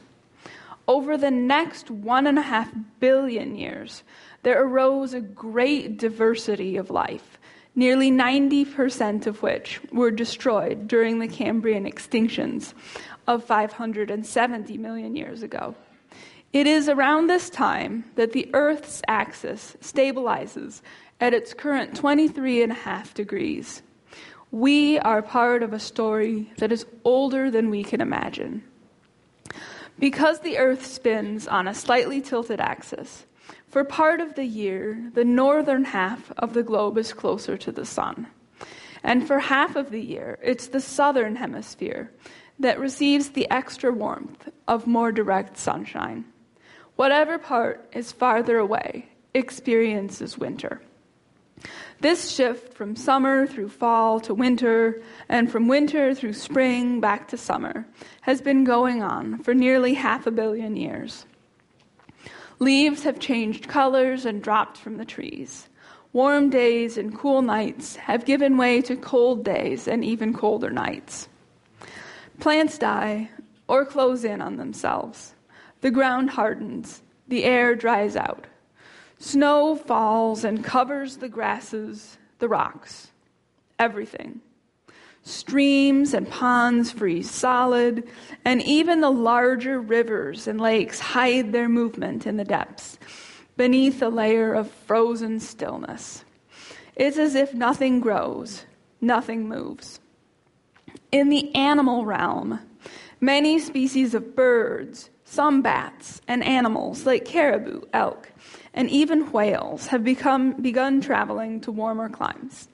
Over 0.88 1.18
the 1.18 1.32
next 1.32 1.90
one 1.90 2.28
and 2.28 2.38
a 2.38 2.42
half 2.42 2.72
billion 3.00 3.56
years, 3.56 4.04
there 4.44 4.62
arose 4.62 5.14
a 5.14 5.22
great 5.22 5.98
diversity 5.98 6.76
of 6.76 6.90
life, 6.90 7.40
nearly 7.74 8.12
90% 8.12 9.26
of 9.26 9.42
which 9.42 9.80
were 9.92 10.12
destroyed 10.12 10.88
during 10.88 11.20
the 11.20 11.28
Cambrian 11.28 11.86
extinctions 11.86 12.74
of 13.28 13.46
570 13.46 14.78
million 14.78 15.16
years 15.16 15.42
ago. 15.42 15.74
It 16.52 16.68
is 16.68 16.90
around 16.90 17.28
this 17.28 17.50
time 17.50 18.04
that 18.16 18.34
the 18.34 18.50
Earth's 18.54 19.02
axis 19.08 19.78
stabilizes 19.82 20.82
at 21.22 21.34
its 21.34 21.54
current 21.54 21.96
23 21.96 22.62
and 22.62 22.72
a 22.74 22.76
half 22.76 23.14
degrees. 23.14 23.82
We 24.52 25.00
are 25.00 25.22
part 25.22 25.64
of 25.64 25.74
a 25.74 25.80
story 25.80 26.52
that 26.58 26.72
is 26.72 26.86
older 27.06 27.50
than 27.50 27.70
we 27.70 27.84
can 27.84 28.02
imagine. 28.02 28.64
Because 30.00 30.40
the 30.40 30.58
Earth 30.58 30.86
spins 30.86 31.48
on 31.48 31.68
a 31.68 31.74
slightly 31.74 32.22
tilted 32.22 32.60
axis, 32.60 33.26
for 33.68 33.84
part 33.84 34.22
of 34.22 34.36
the 34.36 34.46
year, 34.46 35.12
the 35.14 35.26
northern 35.26 35.86
half 35.86 36.32
of 36.38 36.54
the 36.54 36.64
globe 36.64 36.98
is 36.98 37.14
closer 37.14 37.58
to 37.58 37.72
the 37.72 37.86
sun. 37.86 38.28
And 39.04 39.28
for 39.28 39.40
half 39.40 39.76
of 39.76 39.90
the 39.90 40.02
year, 40.02 40.40
it's 40.42 40.68
the 40.68 40.80
southern 40.80 41.36
hemisphere 41.36 42.12
that 42.60 42.80
receives 42.80 43.30
the 43.30 43.50
extra 43.50 43.92
warmth 43.92 44.50
of 44.68 44.88
more 44.88 45.12
direct 45.12 45.58
sunshine. 45.58 46.26
Whatever 46.96 47.38
part 47.38 47.90
is 47.94 48.12
farther 48.12 48.58
away 48.58 49.10
experiences 49.34 50.38
winter. 50.38 50.82
This 52.00 52.32
shift 52.32 52.74
from 52.74 52.96
summer 52.96 53.48
through 53.48 53.70
fall 53.70 54.20
to 54.22 54.34
winter, 54.34 55.02
and 55.30 55.52
from 55.52 55.68
winter 55.68 56.14
through 56.14 56.34
spring 56.34 57.00
back 57.00 57.30
to 57.30 57.38
summer, 57.38 57.86
has 58.22 58.42
been 58.42 58.64
going 58.64 59.02
on 59.02 59.40
for 59.40 59.54
nearly 59.54 59.94
half 59.94 60.28
a 60.28 60.32
billion 60.32 60.76
years. 60.76 61.26
Leaves 62.60 63.04
have 63.04 63.20
changed 63.20 63.68
colors 63.68 64.26
and 64.26 64.42
dropped 64.42 64.78
from 64.78 64.98
the 64.98 65.06
trees. 65.06 65.70
Warm 66.12 66.50
days 66.50 66.98
and 66.98 67.18
cool 67.18 67.42
nights 67.42 67.96
have 67.96 68.26
given 68.26 68.58
way 68.58 68.82
to 68.82 68.96
cold 68.96 69.44
days 69.44 69.88
and 69.88 70.04
even 70.04 70.34
colder 70.34 70.70
nights. 70.70 71.28
Plants 72.40 72.78
die 72.78 73.30
or 73.68 73.86
close 73.86 74.24
in 74.24 74.42
on 74.42 74.58
themselves. 74.58 75.34
The 75.82 75.92
ground 75.92 76.30
hardens, 76.32 77.02
the 77.28 77.44
air 77.44 77.76
dries 77.76 78.16
out. 78.16 78.46
Snow 79.24 79.78
falls 79.78 80.44
and 80.44 80.62
covers 80.62 81.16
the 81.16 81.30
grasses, 81.30 82.18
the 82.40 82.50
rocks, 82.50 83.08
everything. 83.80 84.42
Streams 85.22 86.14
and 86.14 86.30
ponds 86.30 86.92
freeze 86.92 87.32
solid, 87.32 88.06
and 88.44 88.62
even 88.64 89.00
the 89.00 89.10
larger 89.10 89.80
rivers 89.80 90.46
and 90.46 90.60
lakes 90.60 91.00
hide 91.00 91.54
their 91.54 91.70
movement 91.70 92.28
in 92.28 92.36
the 92.36 92.44
depths, 92.44 93.00
beneath 93.56 94.02
a 94.02 94.10
layer 94.10 94.54
of 94.54 94.70
frozen 94.70 95.40
stillness. 95.40 96.26
It's 96.98 97.18
as 97.18 97.34
if 97.34 97.54
nothing 97.54 98.02
grows, 98.02 98.66
nothing 99.00 99.48
moves. 99.48 100.02
In 101.14 101.30
the 101.30 101.56
animal 101.56 102.04
realm, 102.04 102.60
many 103.22 103.58
species 103.58 104.14
of 104.14 104.36
birds, 104.36 105.10
some 105.34 105.64
bats 105.64 106.22
and 106.28 106.44
animals 106.44 107.08
like 107.08 107.26
caribou, 107.26 107.82
elk, 107.92 108.32
and 108.72 108.88
even 108.92 109.32
whales 109.32 109.88
have 109.88 110.04
become, 110.04 110.54
begun 110.62 111.02
traveling 111.02 111.60
to 111.60 111.72
warmer 111.72 112.08
climes. 112.08 112.68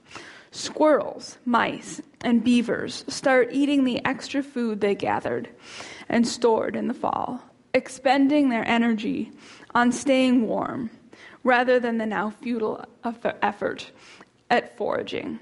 Squirrels, 0.52 1.38
mice, 1.46 2.02
and 2.22 2.44
beavers 2.44 3.06
start 3.08 3.48
eating 3.54 3.86
the 3.86 4.04
extra 4.06 4.44
food 4.44 4.82
they 4.82 4.94
gathered 4.94 5.48
and 6.10 6.28
stored 6.28 6.76
in 6.76 6.90
the 6.90 6.94
fall, 6.94 7.42
expending 7.74 8.50
their 8.50 8.68
energy 8.68 9.32
on 9.74 9.90
staying 9.94 10.46
warm 10.46 10.90
rather 11.46 11.80
than 11.80 11.98
the 11.98 12.06
now 12.06 12.30
futile 12.30 12.84
effort 13.42 13.90
at 14.50 14.76
foraging. 14.76 15.40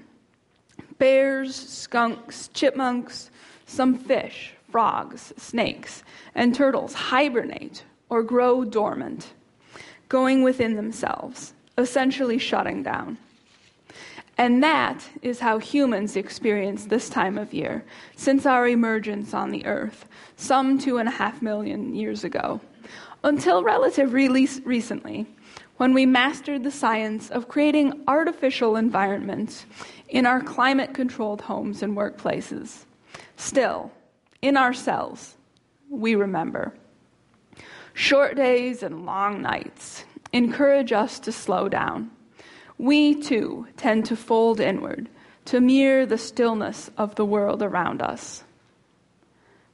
Bears, 0.98 1.56
skunks, 1.56 2.46
chipmunks, 2.54 3.28
some 3.66 3.98
fish, 3.98 4.54
frogs, 4.70 5.32
snakes, 5.36 6.02
and 6.34 6.54
turtles 6.54 6.94
hibernate 6.94 7.84
or 8.08 8.22
grow 8.22 8.64
dormant, 8.64 9.32
going 10.08 10.42
within 10.42 10.76
themselves, 10.76 11.54
essentially 11.76 12.38
shutting 12.38 12.82
down. 12.82 13.18
And 14.36 14.62
that 14.62 15.08
is 15.20 15.40
how 15.40 15.58
humans 15.58 16.14
experience 16.14 16.84
this 16.84 17.08
time 17.08 17.36
of 17.38 17.52
year 17.52 17.84
since 18.14 18.46
our 18.46 18.68
emergence 18.68 19.34
on 19.34 19.50
the 19.50 19.66
earth, 19.66 20.06
some 20.36 20.78
two 20.78 20.98
and 20.98 21.08
a 21.08 21.12
half 21.12 21.42
million 21.42 21.94
years 21.94 22.22
ago. 22.22 22.60
Until 23.24 23.64
relatively 23.64 24.46
recently, 24.64 25.26
when 25.78 25.92
we 25.92 26.06
mastered 26.06 26.62
the 26.62 26.70
science 26.70 27.30
of 27.30 27.48
creating 27.48 28.04
artificial 28.06 28.76
environments 28.76 29.66
in 30.08 30.24
our 30.24 30.40
climate 30.40 30.94
controlled 30.94 31.40
homes 31.40 31.82
and 31.82 31.96
workplaces. 31.96 32.84
Still, 33.36 33.90
in 34.42 34.56
our 34.56 34.72
cells, 34.72 35.36
we 35.90 36.14
remember. 36.14 36.74
Short 37.94 38.36
days 38.36 38.82
and 38.82 39.04
long 39.04 39.42
nights 39.42 40.04
encourage 40.32 40.92
us 40.92 41.18
to 41.20 41.32
slow 41.32 41.68
down. 41.68 42.10
We 42.76 43.20
too 43.20 43.66
tend 43.76 44.06
to 44.06 44.16
fold 44.16 44.60
inward 44.60 45.08
to 45.46 45.60
mirror 45.60 46.06
the 46.06 46.18
stillness 46.18 46.90
of 46.96 47.14
the 47.14 47.24
world 47.24 47.62
around 47.62 48.02
us. 48.02 48.44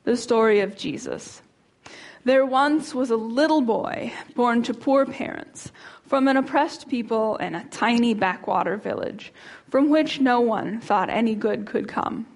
The 0.04 0.16
story 0.16 0.60
of 0.60 0.76
Jesus. 0.76 1.42
There 2.24 2.46
once 2.46 2.94
was 2.94 3.10
a 3.10 3.16
little 3.16 3.60
boy 3.60 4.12
born 4.34 4.62
to 4.62 4.72
poor 4.72 5.04
parents 5.04 5.70
from 6.06 6.28
an 6.28 6.36
oppressed 6.36 6.88
people 6.88 7.36
in 7.36 7.54
a 7.54 7.64
tiny 7.66 8.14
backwater 8.14 8.76
village 8.76 9.32
from 9.68 9.90
which 9.90 10.20
no 10.20 10.40
one 10.40 10.80
thought 10.80 11.10
any 11.10 11.34
good 11.34 11.66
could 11.66 11.88
come. 11.88 12.26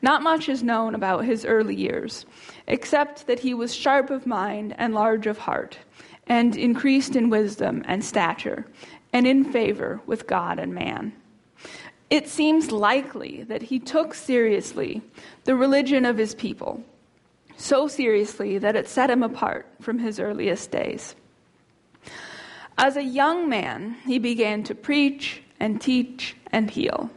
Not 0.00 0.22
much 0.22 0.48
is 0.48 0.62
known 0.62 0.94
about 0.94 1.24
his 1.24 1.44
early 1.44 1.74
years, 1.74 2.24
except 2.66 3.26
that 3.26 3.40
he 3.40 3.54
was 3.54 3.74
sharp 3.74 4.10
of 4.10 4.26
mind 4.26 4.74
and 4.78 4.94
large 4.94 5.26
of 5.26 5.38
heart, 5.38 5.78
and 6.26 6.56
increased 6.56 7.16
in 7.16 7.30
wisdom 7.30 7.82
and 7.86 8.04
stature, 8.04 8.66
and 9.12 9.26
in 9.26 9.44
favor 9.44 10.00
with 10.06 10.26
God 10.26 10.58
and 10.58 10.74
man. 10.74 11.12
It 12.10 12.28
seems 12.28 12.70
likely 12.70 13.42
that 13.44 13.62
he 13.62 13.78
took 13.78 14.14
seriously 14.14 15.02
the 15.44 15.56
religion 15.56 16.04
of 16.04 16.16
his 16.16 16.34
people, 16.34 16.84
so 17.56 17.88
seriously 17.88 18.56
that 18.58 18.76
it 18.76 18.88
set 18.88 19.10
him 19.10 19.22
apart 19.22 19.66
from 19.80 19.98
his 19.98 20.20
earliest 20.20 20.70
days. 20.70 21.14
As 22.78 22.96
a 22.96 23.02
young 23.02 23.48
man, 23.48 23.96
he 24.06 24.20
began 24.20 24.62
to 24.64 24.74
preach 24.74 25.42
and 25.58 25.80
teach 25.80 26.36
and 26.52 26.70
heal. 26.70 27.10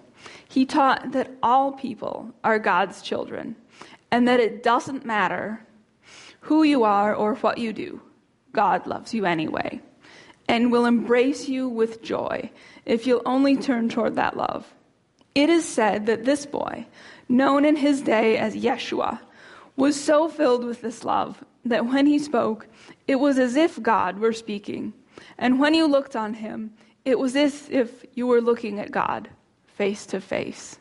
He 0.52 0.66
taught 0.66 1.14
that 1.14 1.32
all 1.42 1.72
people 1.72 2.34
are 2.44 2.60
God's 2.60 3.02
children 3.02 3.56
and 4.12 4.28
that 4.28 4.42
it 4.42 4.64
doesn't 4.64 5.06
matter 5.06 5.66
who 6.42 6.64
you 6.64 6.84
are 6.84 7.16
or 7.16 7.36
what 7.36 7.58
you 7.58 7.72
do, 7.72 8.02
God 8.52 8.86
loves 8.86 9.14
you 9.14 9.26
anyway 9.26 9.80
and 10.50 10.70
will 10.70 10.84
embrace 10.84 11.48
you 11.48 11.70
with 11.70 12.04
joy 12.04 12.52
if 12.86 13.08
you'll 13.08 13.22
only 13.26 13.56
turn 13.56 13.88
toward 13.88 14.18
that 14.18 14.36
love. 14.36 14.74
It 15.36 15.50
is 15.50 15.64
said 15.64 16.06
that 16.08 16.26
this 16.26 16.46
boy, 16.46 16.86
known 17.30 17.64
in 17.64 17.78
his 17.78 18.02
day 18.02 18.38
as 18.38 18.54
Yeshua, 18.54 19.22
was 19.78 19.98
so 19.98 20.28
filled 20.28 20.66
with 20.66 20.82
this 20.82 21.06
love 21.06 21.46
that 21.64 21.86
when 21.86 22.08
he 22.08 22.20
spoke, 22.20 22.68
it 23.08 23.22
was 23.22 23.40
as 23.40 23.56
if 23.56 23.82
God 23.82 24.20
were 24.20 24.34
speaking. 24.34 24.92
And 25.38 25.62
when 25.62 25.74
you 25.74 25.88
looked 25.88 26.18
on 26.18 26.34
him, 26.34 26.74
it 27.06 27.18
was 27.18 27.38
as 27.38 27.70
if 27.70 28.04
you 28.16 28.28
were 28.28 28.42
looking 28.42 28.82
at 28.82 28.92
God 28.92 29.30
face 29.82 30.06
to 30.06 30.22
face. 30.22 30.78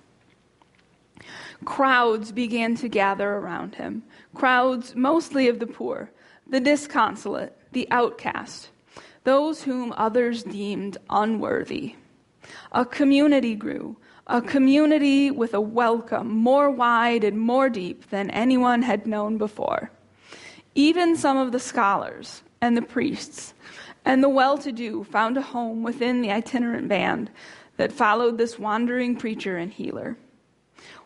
Crowds 1.65 2.33
began 2.33 2.75
to 2.75 2.87
gather 2.87 3.31
around 3.31 3.77
him, 3.77 4.03
crowds 4.35 4.95
mostly 4.95 5.49
of 5.49 5.59
the 5.59 5.67
poor, 5.67 6.11
the 6.47 6.61
disconsolate, 6.61 7.57
the 7.73 7.89
outcast, 7.91 8.69
those 9.25 9.63
whom 9.63 9.95
others 9.97 10.43
deemed 10.43 10.99
unworthy. 11.09 11.95
A 12.73 12.85
community 12.85 13.55
grew, 13.55 13.97
a 14.27 14.43
community 14.43 15.31
with 15.31 15.55
a 15.55 15.63
welcome 15.63 16.29
more 16.29 16.71
wide 16.71 17.25
and 17.25 17.39
more 17.39 17.71
deep 17.71 18.11
than 18.11 18.29
anyone 18.29 18.83
had 18.83 19.07
known 19.07 19.39
before. 19.39 19.91
Even 20.75 21.17
some 21.17 21.39
of 21.39 21.53
the 21.53 21.59
scholars 21.59 22.43
and 22.61 22.77
the 22.77 22.83
priests 22.83 23.55
and 24.05 24.23
the 24.23 24.29
well 24.29 24.59
to 24.59 24.71
do 24.71 25.05
found 25.05 25.39
a 25.39 25.43
home 25.57 25.83
within 25.83 26.21
the 26.21 26.31
itinerant 26.31 26.87
band 26.87 27.31
that 27.77 27.93
followed 27.93 28.39
this 28.39 28.59
wandering 28.59 29.17
preacher 29.17 29.57
and 29.57 29.73
healer. 29.73 30.17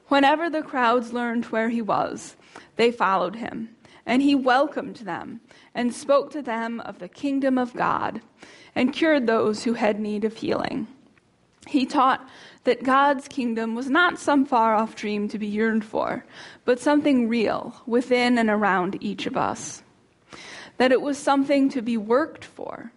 Whenever 0.08 0.50
the 0.50 0.62
crowds 0.62 1.12
learned 1.12 1.46
where 1.46 1.68
he 1.68 1.80
was, 1.80 2.36
they 2.76 2.90
followed 2.90 3.36
him, 3.36 3.74
and 4.04 4.22
he 4.22 4.34
welcomed 4.34 4.96
them 4.96 5.40
and 5.74 5.94
spoke 5.94 6.30
to 6.30 6.42
them 6.42 6.80
of 6.80 6.98
the 6.98 7.08
kingdom 7.08 7.58
of 7.58 7.74
God 7.74 8.20
and 8.74 8.92
cured 8.92 9.26
those 9.26 9.64
who 9.64 9.74
had 9.74 10.00
need 10.00 10.24
of 10.24 10.36
healing. 10.36 10.86
He 11.66 11.86
taught 11.86 12.28
that 12.64 12.82
God's 12.82 13.28
kingdom 13.28 13.74
was 13.74 13.88
not 13.88 14.18
some 14.18 14.44
far 14.44 14.74
off 14.74 14.94
dream 14.94 15.28
to 15.28 15.38
be 15.38 15.46
yearned 15.46 15.84
for, 15.84 16.24
but 16.64 16.78
something 16.78 17.28
real 17.28 17.74
within 17.86 18.36
and 18.36 18.50
around 18.50 18.98
each 19.02 19.26
of 19.26 19.36
us 19.36 19.82
that 20.76 20.92
it 20.92 21.00
was 21.00 21.18
something 21.18 21.68
to 21.70 21.82
be 21.82 21.96
worked 21.96 22.44
for. 22.44 22.92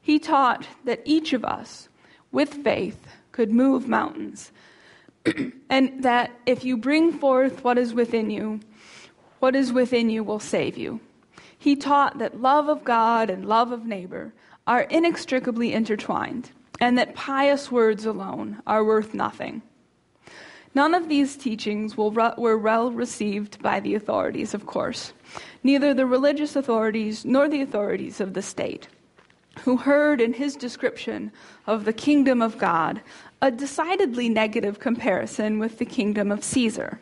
He 0.00 0.18
taught 0.18 0.66
that 0.84 1.02
each 1.04 1.32
of 1.32 1.44
us, 1.44 1.88
with 2.32 2.64
faith, 2.64 3.06
could 3.30 3.52
move 3.52 3.86
mountains, 3.86 4.50
and 5.70 6.02
that 6.02 6.32
if 6.46 6.64
you 6.64 6.76
bring 6.76 7.12
forth 7.12 7.62
what 7.62 7.78
is 7.78 7.94
within 7.94 8.30
you, 8.30 8.60
what 9.38 9.54
is 9.54 9.72
within 9.72 10.10
you 10.10 10.24
will 10.24 10.40
save 10.40 10.76
you. 10.76 11.00
He 11.56 11.76
taught 11.76 12.18
that 12.18 12.40
love 12.40 12.68
of 12.68 12.82
God 12.82 13.30
and 13.30 13.46
love 13.46 13.70
of 13.70 13.86
neighbor 13.86 14.32
are 14.66 14.82
inextricably 14.82 15.72
intertwined, 15.72 16.50
and 16.80 16.98
that 16.98 17.14
pious 17.14 17.70
words 17.70 18.04
alone 18.04 18.60
are 18.66 18.84
worth 18.84 19.14
nothing. 19.14 19.62
None 20.74 20.94
of 20.94 21.08
these 21.08 21.36
teachings 21.36 21.96
were 21.96 22.58
well 22.58 22.90
received 22.90 23.62
by 23.62 23.78
the 23.78 23.94
authorities, 23.94 24.54
of 24.54 24.66
course 24.66 25.12
neither 25.62 25.94
the 25.94 26.06
religious 26.06 26.56
authorities 26.56 27.24
nor 27.24 27.48
the 27.48 27.62
authorities 27.62 28.20
of 28.20 28.34
the 28.34 28.42
state, 28.42 28.88
who 29.60 29.76
heard 29.76 30.20
in 30.20 30.32
his 30.32 30.56
description 30.56 31.30
of 31.66 31.84
the 31.84 31.92
kingdom 31.92 32.42
of 32.42 32.58
God 32.58 33.00
a 33.40 33.50
decidedly 33.50 34.28
negative 34.28 34.78
comparison 34.78 35.58
with 35.58 35.78
the 35.78 35.84
kingdom 35.84 36.32
of 36.32 36.44
Caesar. 36.44 37.00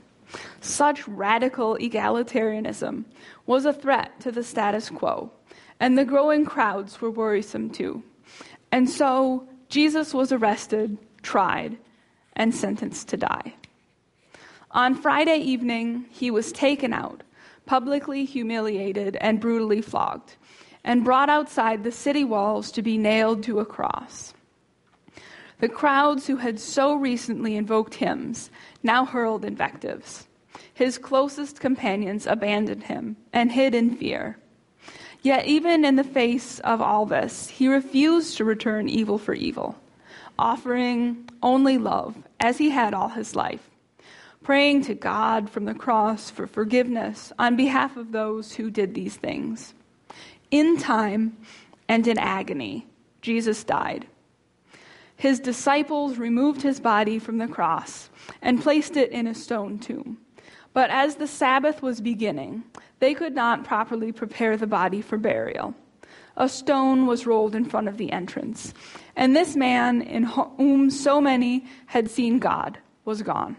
Such 0.60 1.06
radical 1.08 1.76
egalitarianism 1.76 3.04
was 3.46 3.64
a 3.66 3.72
threat 3.72 4.20
to 4.20 4.32
the 4.32 4.44
status 4.44 4.90
quo, 4.90 5.30
and 5.80 5.96
the 5.96 6.04
growing 6.04 6.44
crowds 6.44 7.00
were 7.00 7.10
worrisome 7.10 7.70
too. 7.70 8.02
And 8.72 8.88
so 8.88 9.48
Jesus 9.68 10.14
was 10.14 10.32
arrested, 10.32 10.98
tried, 11.22 11.78
and 12.34 12.54
sentenced 12.54 13.08
to 13.08 13.16
die. 13.16 13.54
On 14.72 14.94
Friday 14.94 15.38
evening, 15.38 16.06
he 16.10 16.30
was 16.30 16.52
taken 16.52 16.92
out 16.92 17.22
publicly 17.66 18.24
humiliated 18.24 19.16
and 19.20 19.38
brutally 19.38 19.80
flogged, 19.80 20.34
and 20.84 21.04
brought 21.04 21.28
outside 21.28 21.82
the 21.82 21.92
city 21.92 22.24
walls 22.24 22.70
to 22.72 22.82
be 22.82 22.96
nailed 22.96 23.42
to 23.44 23.60
a 23.60 23.64
cross. 23.64 24.34
The 25.60 25.68
crowds 25.68 26.26
who 26.26 26.36
had 26.36 26.58
so 26.58 26.94
recently 26.94 27.56
invoked 27.56 27.94
hymns 27.94 28.50
now 28.82 29.04
hurled 29.04 29.44
invectives. 29.44 30.26
His 30.72 30.96
closest 30.96 31.60
companions 31.60 32.26
abandoned 32.26 32.84
him 32.84 33.16
and 33.32 33.52
hid 33.52 33.74
in 33.74 33.96
fear. 33.96 34.38
Yet, 35.22 35.46
even 35.46 35.84
in 35.84 35.96
the 35.96 36.04
face 36.04 36.60
of 36.60 36.80
all 36.80 37.04
this, 37.04 37.48
he 37.48 37.68
refused 37.68 38.38
to 38.38 38.44
return 38.44 38.88
evil 38.88 39.18
for 39.18 39.34
evil, 39.34 39.76
offering 40.38 41.28
only 41.42 41.76
love, 41.76 42.16
as 42.38 42.56
he 42.56 42.70
had 42.70 42.94
all 42.94 43.10
his 43.10 43.36
life 43.36 43.70
praying 44.42 44.82
to 44.82 44.94
God 44.94 45.50
from 45.50 45.64
the 45.64 45.74
cross 45.74 46.30
for 46.30 46.46
forgiveness 46.46 47.32
on 47.38 47.56
behalf 47.56 47.96
of 47.96 48.12
those 48.12 48.54
who 48.54 48.70
did 48.70 48.94
these 48.94 49.16
things. 49.16 49.74
In 50.50 50.78
time 50.78 51.36
and 51.88 52.06
in 52.06 52.18
agony, 52.18 52.86
Jesus 53.22 53.62
died. 53.64 54.06
His 55.16 55.38
disciples 55.38 56.16
removed 56.16 56.62
his 56.62 56.80
body 56.80 57.18
from 57.18 57.38
the 57.38 57.46
cross 57.46 58.08
and 58.40 58.62
placed 58.62 58.96
it 58.96 59.12
in 59.12 59.26
a 59.26 59.34
stone 59.34 59.78
tomb. 59.78 60.18
But 60.72 60.90
as 60.90 61.16
the 61.16 61.26
Sabbath 61.26 61.82
was 61.82 62.00
beginning, 62.00 62.64
they 63.00 63.14
could 63.14 63.34
not 63.34 63.64
properly 63.64 64.12
prepare 64.12 64.56
the 64.56 64.66
body 64.66 65.02
for 65.02 65.18
burial. 65.18 65.74
A 66.36 66.48
stone 66.48 67.06
was 67.06 67.26
rolled 67.26 67.54
in 67.54 67.64
front 67.64 67.88
of 67.88 67.98
the 67.98 68.12
entrance, 68.12 68.72
and 69.14 69.36
this 69.36 69.56
man, 69.56 70.00
in 70.00 70.22
whom 70.22 70.90
so 70.90 71.20
many 71.20 71.66
had 71.86 72.10
seen 72.10 72.38
God, 72.38 72.78
was 73.04 73.20
gone. 73.20 73.56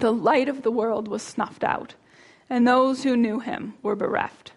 The 0.00 0.12
light 0.12 0.48
of 0.48 0.62
the 0.62 0.72
world 0.72 1.06
was 1.06 1.22
snuffed 1.22 1.62
out, 1.62 1.94
and 2.50 2.66
those 2.66 3.04
who 3.04 3.16
knew 3.16 3.38
him 3.38 3.74
were 3.82 3.94
bereft. 3.94 4.53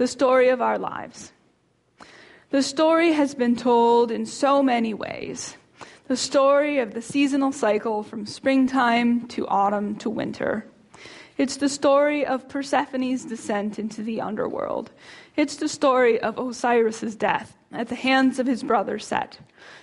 The 0.00 0.08
story 0.08 0.48
of 0.48 0.62
our 0.62 0.78
lives. 0.78 1.30
The 2.48 2.62
story 2.62 3.12
has 3.12 3.34
been 3.34 3.54
told 3.54 4.10
in 4.10 4.24
so 4.24 4.62
many 4.62 4.94
ways. 4.94 5.58
The 6.08 6.16
story 6.16 6.78
of 6.78 6.94
the 6.94 7.02
seasonal 7.02 7.52
cycle 7.52 8.02
from 8.02 8.24
springtime 8.24 9.28
to 9.28 9.46
autumn 9.46 9.96
to 9.96 10.08
winter. 10.08 10.64
It's 11.36 11.58
the 11.58 11.68
story 11.68 12.24
of 12.24 12.48
Persephone's 12.48 13.26
descent 13.26 13.78
into 13.78 14.02
the 14.02 14.22
underworld. 14.22 14.90
It's 15.36 15.56
the 15.56 15.68
story 15.68 16.18
of 16.18 16.38
Osiris's 16.38 17.14
death 17.14 17.54
at 17.70 17.88
the 17.88 17.94
hands 17.94 18.38
of 18.38 18.46
his 18.46 18.62
brother 18.62 18.98
Set. 18.98 19.38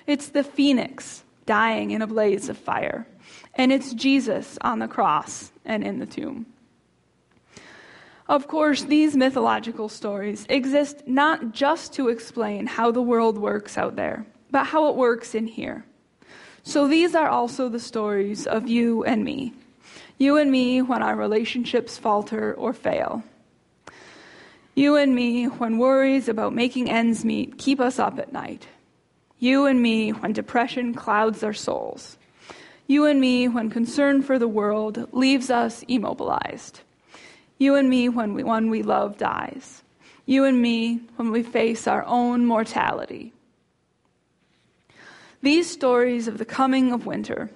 It's 0.08 0.30
the 0.30 0.44
phoenix 0.44 1.24
dying 1.46 1.92
in 1.92 2.02
a 2.02 2.08
blaze 2.08 2.50
of 2.50 2.58
fire 2.58 3.06
and 3.54 3.72
it's 3.72 3.94
Jesus 3.94 4.58
on 4.62 4.80
the 4.80 4.88
cross 4.88 5.52
and 5.64 5.84
in 5.84 6.00
the 6.00 6.08
tomb. 6.08 6.48
Of 8.30 8.48
course, 8.48 8.84
these 8.84 9.16
mythological 9.16 9.88
stories 9.88 10.46
exist 10.50 11.08
not 11.08 11.54
just 11.54 11.94
to 11.94 12.10
explain 12.10 12.68
how 12.68 12.92
the 12.92 13.02
world 13.02 13.38
works 13.38 13.78
out 13.78 13.96
there, 13.96 14.26
but 14.52 14.66
how 14.66 14.90
it 14.90 14.96
works 14.96 15.34
in 15.34 15.48
here. 15.48 15.86
So 16.64 16.88
these 16.90 17.16
are 17.16 17.30
also 17.30 17.70
the 17.70 17.80
stories 17.80 18.46
of 18.46 18.68
you 18.68 19.06
and 19.06 19.24
me. 19.24 19.54
You 20.18 20.36
and 20.38 20.52
me 20.52 20.82
when 20.82 21.02
our 21.02 21.16
relationships 21.16 21.98
falter 21.98 22.54
or 22.56 22.74
fail. 22.74 23.24
You 24.76 24.98
and 24.98 25.16
me 25.16 25.46
when 25.46 25.78
worries 25.78 26.28
about 26.28 26.54
making 26.54 26.90
ends 26.90 27.24
meet 27.24 27.58
keep 27.58 27.80
us 27.80 27.98
up 27.98 28.20
at 28.20 28.34
night. 28.34 28.68
You 29.40 29.68
and 29.68 29.82
me 29.82 30.10
when 30.10 30.34
depression 30.34 30.94
clouds 30.94 31.44
our 31.44 31.54
souls. 31.54 32.18
You 32.88 33.06
and 33.06 33.22
me 33.22 33.48
when 33.48 33.70
concern 33.70 34.22
for 34.22 34.38
the 34.38 34.48
world 34.48 35.08
leaves 35.14 35.50
us 35.50 35.84
immobilized. 35.88 36.82
You 37.58 37.76
and 37.76 37.90
me 37.90 38.10
when 38.10 38.34
we, 38.34 38.44
one 38.44 38.70
we 38.70 38.84
love 38.84 39.18
dies. 39.18 39.84
You 40.26 40.46
and 40.46 40.62
me 40.62 41.02
when 41.16 41.32
we 41.32 41.44
face 41.44 41.88
our 41.88 42.04
own 42.06 42.46
mortality. 42.46 43.34
These 45.42 45.70
stories 45.70 46.28
of 46.28 46.38
the 46.38 46.46
coming 46.46 46.92
of 46.92 47.06
winter, 47.06 47.50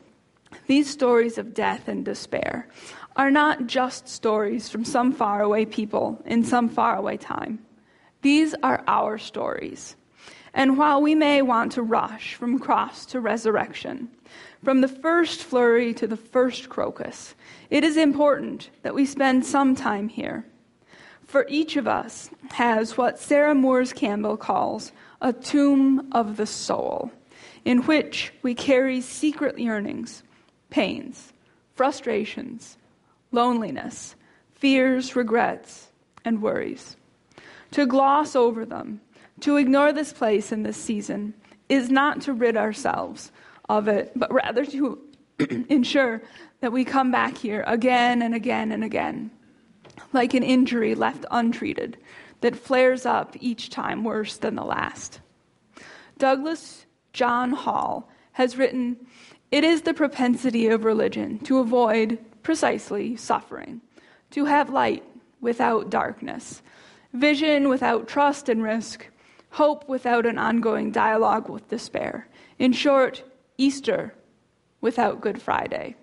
these 0.67 0.89
stories 0.89 1.37
of 1.37 1.53
death 1.53 1.87
and 1.87 2.05
despair, 2.05 2.67
are 3.15 3.31
not 3.31 3.67
just 3.67 4.07
stories 4.07 4.69
from 4.69 4.85
some 4.85 5.11
faraway 5.11 5.65
people 5.65 6.21
in 6.25 6.43
some 6.43 6.69
faraway 6.69 7.17
time. 7.17 7.59
These 8.21 8.55
are 8.63 8.83
our 8.87 9.17
stories. 9.17 9.95
And 10.53 10.77
while 10.77 11.01
we 11.01 11.15
may 11.15 11.41
want 11.41 11.73
to 11.73 11.81
rush 11.81 12.35
from 12.35 12.59
cross 12.59 13.05
to 13.07 13.19
resurrection, 13.19 14.09
from 14.63 14.81
the 14.81 14.87
first 14.87 15.43
flurry 15.43 15.93
to 15.95 16.07
the 16.07 16.17
first 16.17 16.69
crocus, 16.69 17.35
it 17.69 17.83
is 17.83 17.97
important 17.97 18.69
that 18.83 18.93
we 18.93 19.05
spend 19.05 19.45
some 19.45 19.75
time 19.75 20.07
here. 20.07 20.45
For 21.25 21.45
each 21.49 21.77
of 21.77 21.87
us 21.87 22.29
has 22.51 22.97
what 22.97 23.19
Sarah 23.19 23.55
Moores 23.55 23.93
Campbell 23.93 24.37
calls 24.37 24.91
a 25.21 25.33
tomb 25.33 26.09
of 26.11 26.37
the 26.37 26.45
soul, 26.45 27.11
in 27.63 27.79
which 27.83 28.33
we 28.41 28.53
carry 28.53 29.01
secret 29.01 29.57
yearnings, 29.57 30.23
pains, 30.69 31.33
frustrations, 31.75 32.77
loneliness, 33.31 34.15
fears, 34.55 35.15
regrets, 35.15 35.87
and 36.25 36.41
worries. 36.41 36.97
To 37.71 37.85
gloss 37.85 38.35
over 38.35 38.65
them, 38.65 38.99
to 39.39 39.57
ignore 39.57 39.93
this 39.93 40.11
place 40.13 40.51
in 40.51 40.63
this 40.63 40.77
season, 40.77 41.33
is 41.69 41.89
not 41.89 42.21
to 42.21 42.33
rid 42.33 42.57
ourselves 42.57 43.31
of 43.77 43.87
it, 43.87 44.11
but 44.15 44.31
rather 44.33 44.65
to 44.65 44.99
ensure 45.69 46.21
that 46.59 46.73
we 46.73 46.83
come 46.83 47.09
back 47.09 47.37
here 47.37 47.63
again 47.65 48.21
and 48.21 48.35
again 48.35 48.71
and 48.71 48.83
again, 48.83 49.31
like 50.11 50.33
an 50.33 50.43
injury 50.43 50.93
left 50.93 51.25
untreated 51.31 51.97
that 52.41 52.55
flares 52.55 53.05
up 53.05 53.35
each 53.39 53.69
time 53.69 54.03
worse 54.03 54.35
than 54.37 54.55
the 54.55 54.63
last. 54.63 55.21
Douglas 56.17 56.85
John 57.13 57.51
Hall 57.51 58.09
has 58.33 58.57
written 58.57 58.97
It 59.51 59.63
is 59.63 59.83
the 59.83 59.93
propensity 59.93 60.67
of 60.67 60.83
religion 60.83 61.39
to 61.39 61.59
avoid 61.59 62.19
precisely 62.43 63.15
suffering, 63.15 63.79
to 64.31 64.45
have 64.45 64.69
light 64.69 65.03
without 65.39 65.89
darkness, 65.89 66.61
vision 67.13 67.69
without 67.69 68.07
trust 68.07 68.49
and 68.49 68.61
risk, 68.61 69.07
hope 69.51 69.87
without 69.87 70.25
an 70.25 70.37
ongoing 70.37 70.91
dialogue 70.91 71.47
with 71.49 71.69
despair. 71.69 72.27
In 72.59 72.73
short, 72.73 73.23
Easter 73.61 74.15
without 74.81 75.21
Good 75.21 75.39
Friday. 75.39 75.95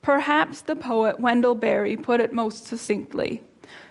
Perhaps 0.00 0.62
the 0.62 0.76
poet 0.76 1.18
Wendell 1.18 1.56
Berry 1.56 1.96
put 1.96 2.20
it 2.20 2.32
most 2.32 2.66
succinctly 2.66 3.42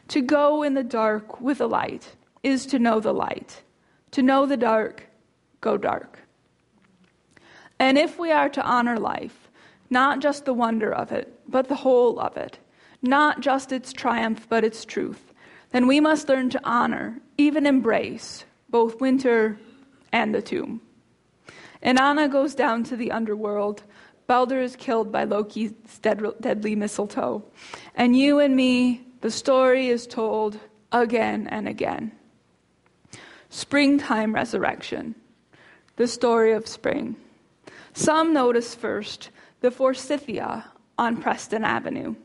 To 0.07 0.21
go 0.21 0.63
in 0.63 0.73
the 0.73 0.83
dark 0.83 1.41
with 1.41 1.57
the 1.57 1.67
light 1.67 2.15
is 2.43 2.65
to 2.67 2.79
know 2.79 3.01
the 3.01 3.13
light. 3.13 3.63
To 4.11 4.21
know 4.21 4.45
the 4.45 4.57
dark, 4.57 5.07
go 5.59 5.77
dark. 5.77 6.19
And 7.77 7.97
if 7.97 8.17
we 8.17 8.31
are 8.31 8.49
to 8.49 8.63
honor 8.63 8.97
life, 8.97 9.49
not 9.89 10.21
just 10.21 10.45
the 10.45 10.53
wonder 10.53 10.93
of 10.93 11.11
it, 11.11 11.27
but 11.47 11.67
the 11.67 11.81
whole 11.83 12.19
of 12.19 12.37
it, 12.37 12.59
not 13.01 13.41
just 13.41 13.71
its 13.71 13.91
triumph, 13.91 14.47
but 14.47 14.63
its 14.63 14.85
truth, 14.85 15.33
then 15.71 15.87
we 15.87 15.99
must 15.99 16.29
learn 16.29 16.49
to 16.51 16.61
honor, 16.63 17.19
even 17.37 17.65
embrace, 17.65 18.45
both 18.69 19.01
winter 19.01 19.57
and 20.13 20.33
the 20.33 20.41
tomb. 20.41 20.81
Inanna 21.83 22.31
goes 22.31 22.55
down 22.55 22.83
to 22.85 22.95
the 22.95 23.11
underworld 23.11 23.83
Balder 24.31 24.61
is 24.61 24.77
killed 24.77 25.11
by 25.11 25.25
Loki's 25.25 25.73
deadly 26.01 26.73
mistletoe. 26.73 27.43
And 27.95 28.15
you 28.15 28.39
and 28.39 28.55
me, 28.55 29.01
the 29.19 29.29
story 29.29 29.89
is 29.89 30.07
told 30.07 30.57
again 30.89 31.47
and 31.47 31.67
again. 31.67 32.13
Springtime 33.49 34.33
resurrection, 34.33 35.15
the 35.97 36.07
story 36.07 36.53
of 36.53 36.65
spring. 36.65 37.17
Some 37.91 38.31
notice 38.31 38.73
first 38.73 39.31
the 39.59 39.69
forsythia 39.69 40.63
on 40.97 41.21
Preston 41.21 41.65
Avenue. 41.65 42.15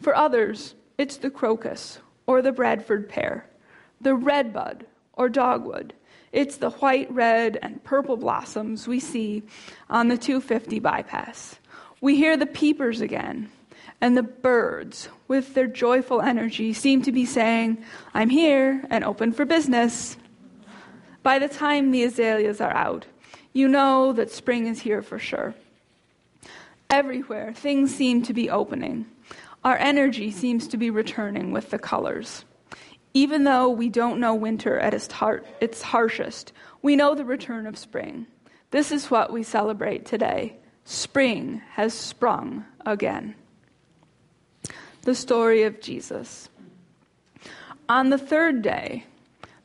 For 0.00 0.16
others, 0.16 0.74
it's 0.96 1.18
the 1.18 1.28
crocus 1.28 1.98
or 2.26 2.40
the 2.40 2.52
Bradford 2.52 3.10
pear, 3.10 3.44
the 4.00 4.14
redbud 4.14 4.86
or 5.12 5.28
dogwood, 5.28 5.92
it's 6.32 6.56
the 6.56 6.70
white, 6.70 7.10
red, 7.12 7.58
and 7.60 7.84
purple 7.84 8.16
blossoms 8.16 8.88
we 8.88 8.98
see 8.98 9.42
on 9.90 10.08
the 10.08 10.16
250 10.16 10.80
bypass. 10.80 11.56
We 12.00 12.16
hear 12.16 12.36
the 12.36 12.46
peepers 12.46 13.00
again, 13.00 13.50
and 14.00 14.16
the 14.16 14.22
birds, 14.22 15.08
with 15.28 15.54
their 15.54 15.66
joyful 15.66 16.22
energy, 16.22 16.72
seem 16.72 17.02
to 17.02 17.12
be 17.12 17.26
saying, 17.26 17.84
I'm 18.14 18.30
here 18.30 18.84
and 18.90 19.04
open 19.04 19.32
for 19.32 19.44
business. 19.44 20.16
By 21.22 21.38
the 21.38 21.48
time 21.48 21.90
the 21.90 22.04
azaleas 22.04 22.60
are 22.60 22.74
out, 22.74 23.06
you 23.52 23.68
know 23.68 24.12
that 24.14 24.30
spring 24.30 24.66
is 24.66 24.80
here 24.80 25.02
for 25.02 25.18
sure. 25.18 25.54
Everywhere, 26.90 27.52
things 27.52 27.94
seem 27.94 28.22
to 28.22 28.32
be 28.32 28.50
opening. 28.50 29.06
Our 29.64 29.76
energy 29.76 30.30
seems 30.30 30.66
to 30.68 30.76
be 30.76 30.90
returning 30.90 31.52
with 31.52 31.70
the 31.70 31.78
colors. 31.78 32.44
Even 33.14 33.44
though 33.44 33.68
we 33.68 33.88
don't 33.88 34.20
know 34.20 34.34
winter 34.34 34.78
at 34.78 34.94
its, 34.94 35.10
heart, 35.12 35.46
its 35.60 35.82
harshest, 35.82 36.52
we 36.80 36.96
know 36.96 37.14
the 37.14 37.24
return 37.24 37.66
of 37.66 37.76
spring. 37.76 38.26
This 38.70 38.90
is 38.90 39.10
what 39.10 39.32
we 39.32 39.42
celebrate 39.42 40.06
today. 40.06 40.56
Spring 40.84 41.60
has 41.72 41.92
sprung 41.92 42.64
again. 42.86 43.34
The 45.02 45.14
story 45.14 45.64
of 45.64 45.80
Jesus. 45.80 46.48
On 47.88 48.10
the 48.10 48.18
third 48.18 48.62
day, 48.62 49.04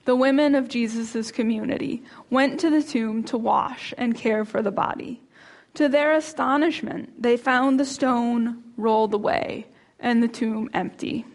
the 0.06 0.16
women 0.16 0.56
of 0.56 0.68
Jesus' 0.68 1.32
community 1.32 2.04
went 2.30 2.60
to 2.60 2.70
the 2.70 2.84
tomb 2.84 3.24
to 3.26 3.38
wash 3.38 3.94
and 3.98 4.16
care 4.16 4.46
for 4.46 4.62
the 4.62 4.72
body. 4.72 5.22
To 5.76 5.88
their 5.88 6.14
astonishment, 6.14 7.22
they 7.22 7.38
found 7.38 7.80
the 7.80 7.86
stone 7.86 8.64
rolled 8.78 9.14
away 9.14 9.68
and 10.00 10.24
the 10.24 10.28
tomb 10.28 10.70
empty. 10.74 11.26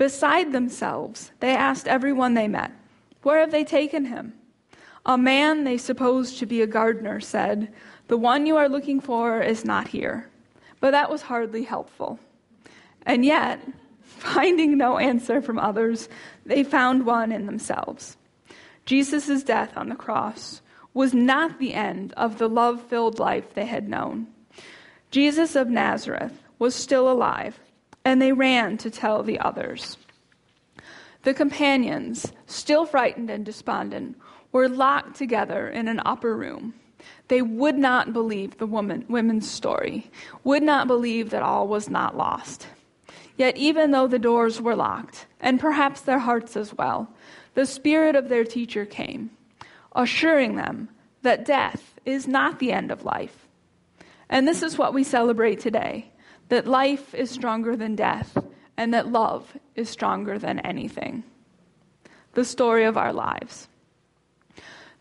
Beside 0.00 0.52
themselves, 0.52 1.30
they 1.40 1.54
asked 1.54 1.86
everyone 1.86 2.32
they 2.32 2.48
met, 2.48 2.72
Where 3.22 3.40
have 3.40 3.50
they 3.50 3.64
taken 3.64 4.06
him? 4.06 4.32
A 5.04 5.18
man 5.18 5.64
they 5.64 5.76
supposed 5.76 6.38
to 6.38 6.46
be 6.46 6.62
a 6.62 6.66
gardener 6.66 7.20
said, 7.20 7.70
The 8.08 8.16
one 8.16 8.46
you 8.46 8.56
are 8.56 8.70
looking 8.70 9.00
for 9.00 9.42
is 9.42 9.62
not 9.62 9.88
here. 9.88 10.30
But 10.80 10.92
that 10.92 11.10
was 11.10 11.20
hardly 11.20 11.64
helpful. 11.64 12.18
And 13.04 13.26
yet, 13.26 13.60
finding 14.02 14.78
no 14.78 14.96
answer 14.96 15.42
from 15.42 15.58
others, 15.58 16.08
they 16.46 16.64
found 16.64 17.04
one 17.04 17.30
in 17.30 17.44
themselves. 17.44 18.16
Jesus' 18.86 19.42
death 19.42 19.76
on 19.76 19.90
the 19.90 19.96
cross 19.96 20.62
was 20.94 21.12
not 21.12 21.58
the 21.58 21.74
end 21.74 22.14
of 22.14 22.38
the 22.38 22.48
love 22.48 22.80
filled 22.84 23.18
life 23.18 23.52
they 23.52 23.66
had 23.66 23.86
known. 23.86 24.28
Jesus 25.10 25.54
of 25.54 25.68
Nazareth 25.68 26.42
was 26.58 26.74
still 26.74 27.12
alive 27.12 27.60
and 28.04 28.20
they 28.20 28.32
ran 28.32 28.78
to 28.78 28.90
tell 28.90 29.22
the 29.22 29.38
others. 29.38 29.96
The 31.22 31.34
companions, 31.34 32.32
still 32.46 32.86
frightened 32.86 33.30
and 33.30 33.44
despondent, 33.44 34.16
were 34.52 34.68
locked 34.68 35.16
together 35.16 35.68
in 35.68 35.86
an 35.86 36.00
upper 36.04 36.34
room. 36.36 36.74
They 37.28 37.42
would 37.42 37.76
not 37.78 38.12
believe 38.12 38.58
the 38.58 38.66
woman, 38.66 39.04
women's 39.08 39.50
story, 39.50 40.10
would 40.44 40.62
not 40.62 40.86
believe 40.86 41.30
that 41.30 41.42
all 41.42 41.68
was 41.68 41.88
not 41.88 42.16
lost. 42.16 42.66
Yet, 43.36 43.56
even 43.56 43.90
though 43.90 44.06
the 44.06 44.18
doors 44.18 44.60
were 44.60 44.76
locked, 44.76 45.26
and 45.40 45.60
perhaps 45.60 46.00
their 46.00 46.18
hearts 46.18 46.56
as 46.56 46.74
well, 46.74 47.08
the 47.54 47.66
spirit 47.66 48.16
of 48.16 48.28
their 48.28 48.44
teacher 48.44 48.84
came, 48.84 49.30
assuring 49.94 50.56
them 50.56 50.88
that 51.22 51.44
death 51.44 51.98
is 52.04 52.26
not 52.26 52.58
the 52.58 52.72
end 52.72 52.90
of 52.90 53.04
life. 53.04 53.46
And 54.28 54.46
this 54.46 54.62
is 54.62 54.78
what 54.78 54.94
we 54.94 55.04
celebrate 55.04 55.60
today 55.60 56.10
that 56.50 56.66
life 56.66 57.14
is 57.14 57.30
stronger 57.30 57.74
than 57.74 57.96
death, 57.96 58.36
and 58.76 58.92
that 58.92 59.10
love 59.10 59.56
is 59.74 59.88
stronger 59.88 60.38
than 60.38 60.60
anything. 60.60 61.24
The 62.34 62.44
story 62.44 62.84
of 62.84 62.96
our 62.96 63.12
lives. 63.12 63.68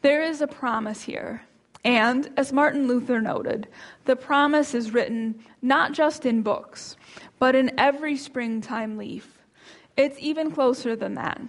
There 0.01 0.23
is 0.23 0.41
a 0.41 0.47
promise 0.47 1.03
here. 1.03 1.43
And, 1.83 2.29
as 2.35 2.51
Martin 2.51 2.87
Luther 2.87 3.21
noted, 3.21 3.67
the 4.05 4.15
promise 4.15 4.73
is 4.73 4.93
written 4.93 5.39
not 5.61 5.93
just 5.93 6.25
in 6.25 6.41
books, 6.41 6.97
but 7.37 7.55
in 7.55 7.71
every 7.77 8.17
springtime 8.17 8.97
leaf, 8.97 9.39
It's 9.99 10.17
even 10.19 10.49
closer 10.51 10.95
than 10.95 11.15
that. 11.15 11.41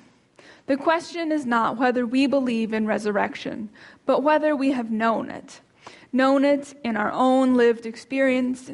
The 0.66 0.76
question 0.76 1.30
is 1.30 1.46
not 1.46 1.78
whether 1.78 2.04
we 2.04 2.26
believe 2.26 2.72
in 2.72 2.84
resurrection, 2.84 3.70
but 4.06 4.24
whether 4.24 4.56
we 4.56 4.72
have 4.72 4.90
known 4.90 5.30
it. 5.30 5.60
Known 6.12 6.44
it 6.44 6.74
in 6.82 6.96
our 6.96 7.12
own 7.12 7.54
lived 7.54 7.86
experience, 7.86 8.72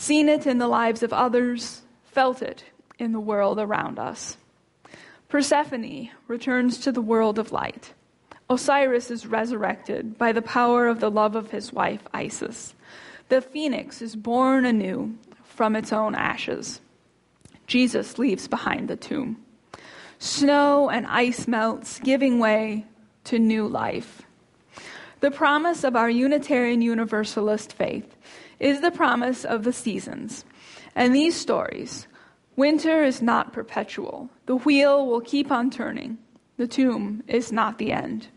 seen 0.00 0.30
it 0.30 0.46
in 0.46 0.56
the 0.56 0.66
lives 0.66 1.02
of 1.02 1.12
others, 1.12 1.82
felt 2.04 2.40
it 2.40 2.64
in 2.98 3.12
the 3.12 3.20
world 3.20 3.58
around 3.58 3.98
us. 3.98 4.38
Persephone 5.28 6.08
returns 6.26 6.78
to 6.78 6.90
the 6.90 7.02
world 7.02 7.38
of 7.38 7.52
light. 7.52 7.92
Osiris 8.48 9.10
is 9.10 9.26
resurrected 9.26 10.16
by 10.16 10.32
the 10.32 10.40
power 10.40 10.88
of 10.88 11.00
the 11.00 11.10
love 11.10 11.36
of 11.36 11.50
his 11.50 11.70
wife, 11.70 12.00
Isis. 12.14 12.74
The 13.28 13.42
phoenix 13.42 14.00
is 14.00 14.16
born 14.16 14.64
anew 14.64 15.18
from 15.44 15.76
its 15.76 15.92
own 15.92 16.14
ashes. 16.14 16.80
Jesus 17.66 18.18
leaves 18.18 18.48
behind 18.48 18.88
the 18.88 18.96
tomb. 18.96 19.36
Snow 20.18 20.88
and 20.88 21.06
ice 21.06 21.46
melts, 21.46 21.98
giving 21.98 22.38
way 22.38 22.86
to 23.24 23.38
new 23.38 23.68
life. 23.68 24.22
The 25.20 25.30
promise 25.30 25.84
of 25.84 25.94
our 25.94 26.08
Unitarian 26.08 26.80
Universalist 26.80 27.74
faith 27.74 28.16
is 28.60 28.80
the 28.80 28.90
promise 28.90 29.44
of 29.44 29.64
the 29.64 29.72
seasons. 29.72 30.44
And 30.94 31.14
these 31.14 31.34
stories 31.34 32.06
winter 32.56 33.02
is 33.02 33.22
not 33.22 33.52
perpetual, 33.52 34.28
the 34.46 34.56
wheel 34.56 35.06
will 35.06 35.20
keep 35.20 35.50
on 35.50 35.70
turning, 35.70 36.18
the 36.58 36.68
tomb 36.68 37.22
is 37.26 37.50
not 37.50 37.78
the 37.78 37.90
end. 37.90 38.28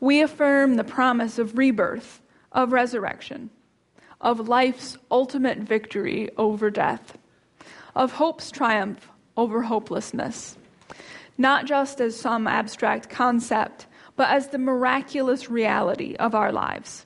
We 0.00 0.22
affirm 0.22 0.76
the 0.76 0.84
promise 0.84 1.38
of 1.38 1.58
rebirth, 1.58 2.22
of 2.52 2.72
resurrection, 2.72 3.50
of 4.20 4.48
life's 4.48 4.96
ultimate 5.10 5.58
victory 5.58 6.30
over 6.36 6.70
death, 6.70 7.18
of 7.94 8.12
hope's 8.12 8.50
triumph 8.50 9.10
over 9.36 9.62
hopelessness, 9.62 10.56
not 11.36 11.66
just 11.66 12.00
as 12.00 12.18
some 12.18 12.46
abstract 12.46 13.10
concept, 13.10 13.86
but 14.16 14.30
as 14.30 14.48
the 14.48 14.58
miraculous 14.58 15.50
reality 15.50 16.14
of 16.16 16.34
our 16.34 16.52
lives. 16.52 17.05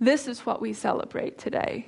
This 0.00 0.26
is 0.26 0.46
what 0.46 0.62
we 0.62 0.72
celebrate 0.72 1.36
today. 1.36 1.86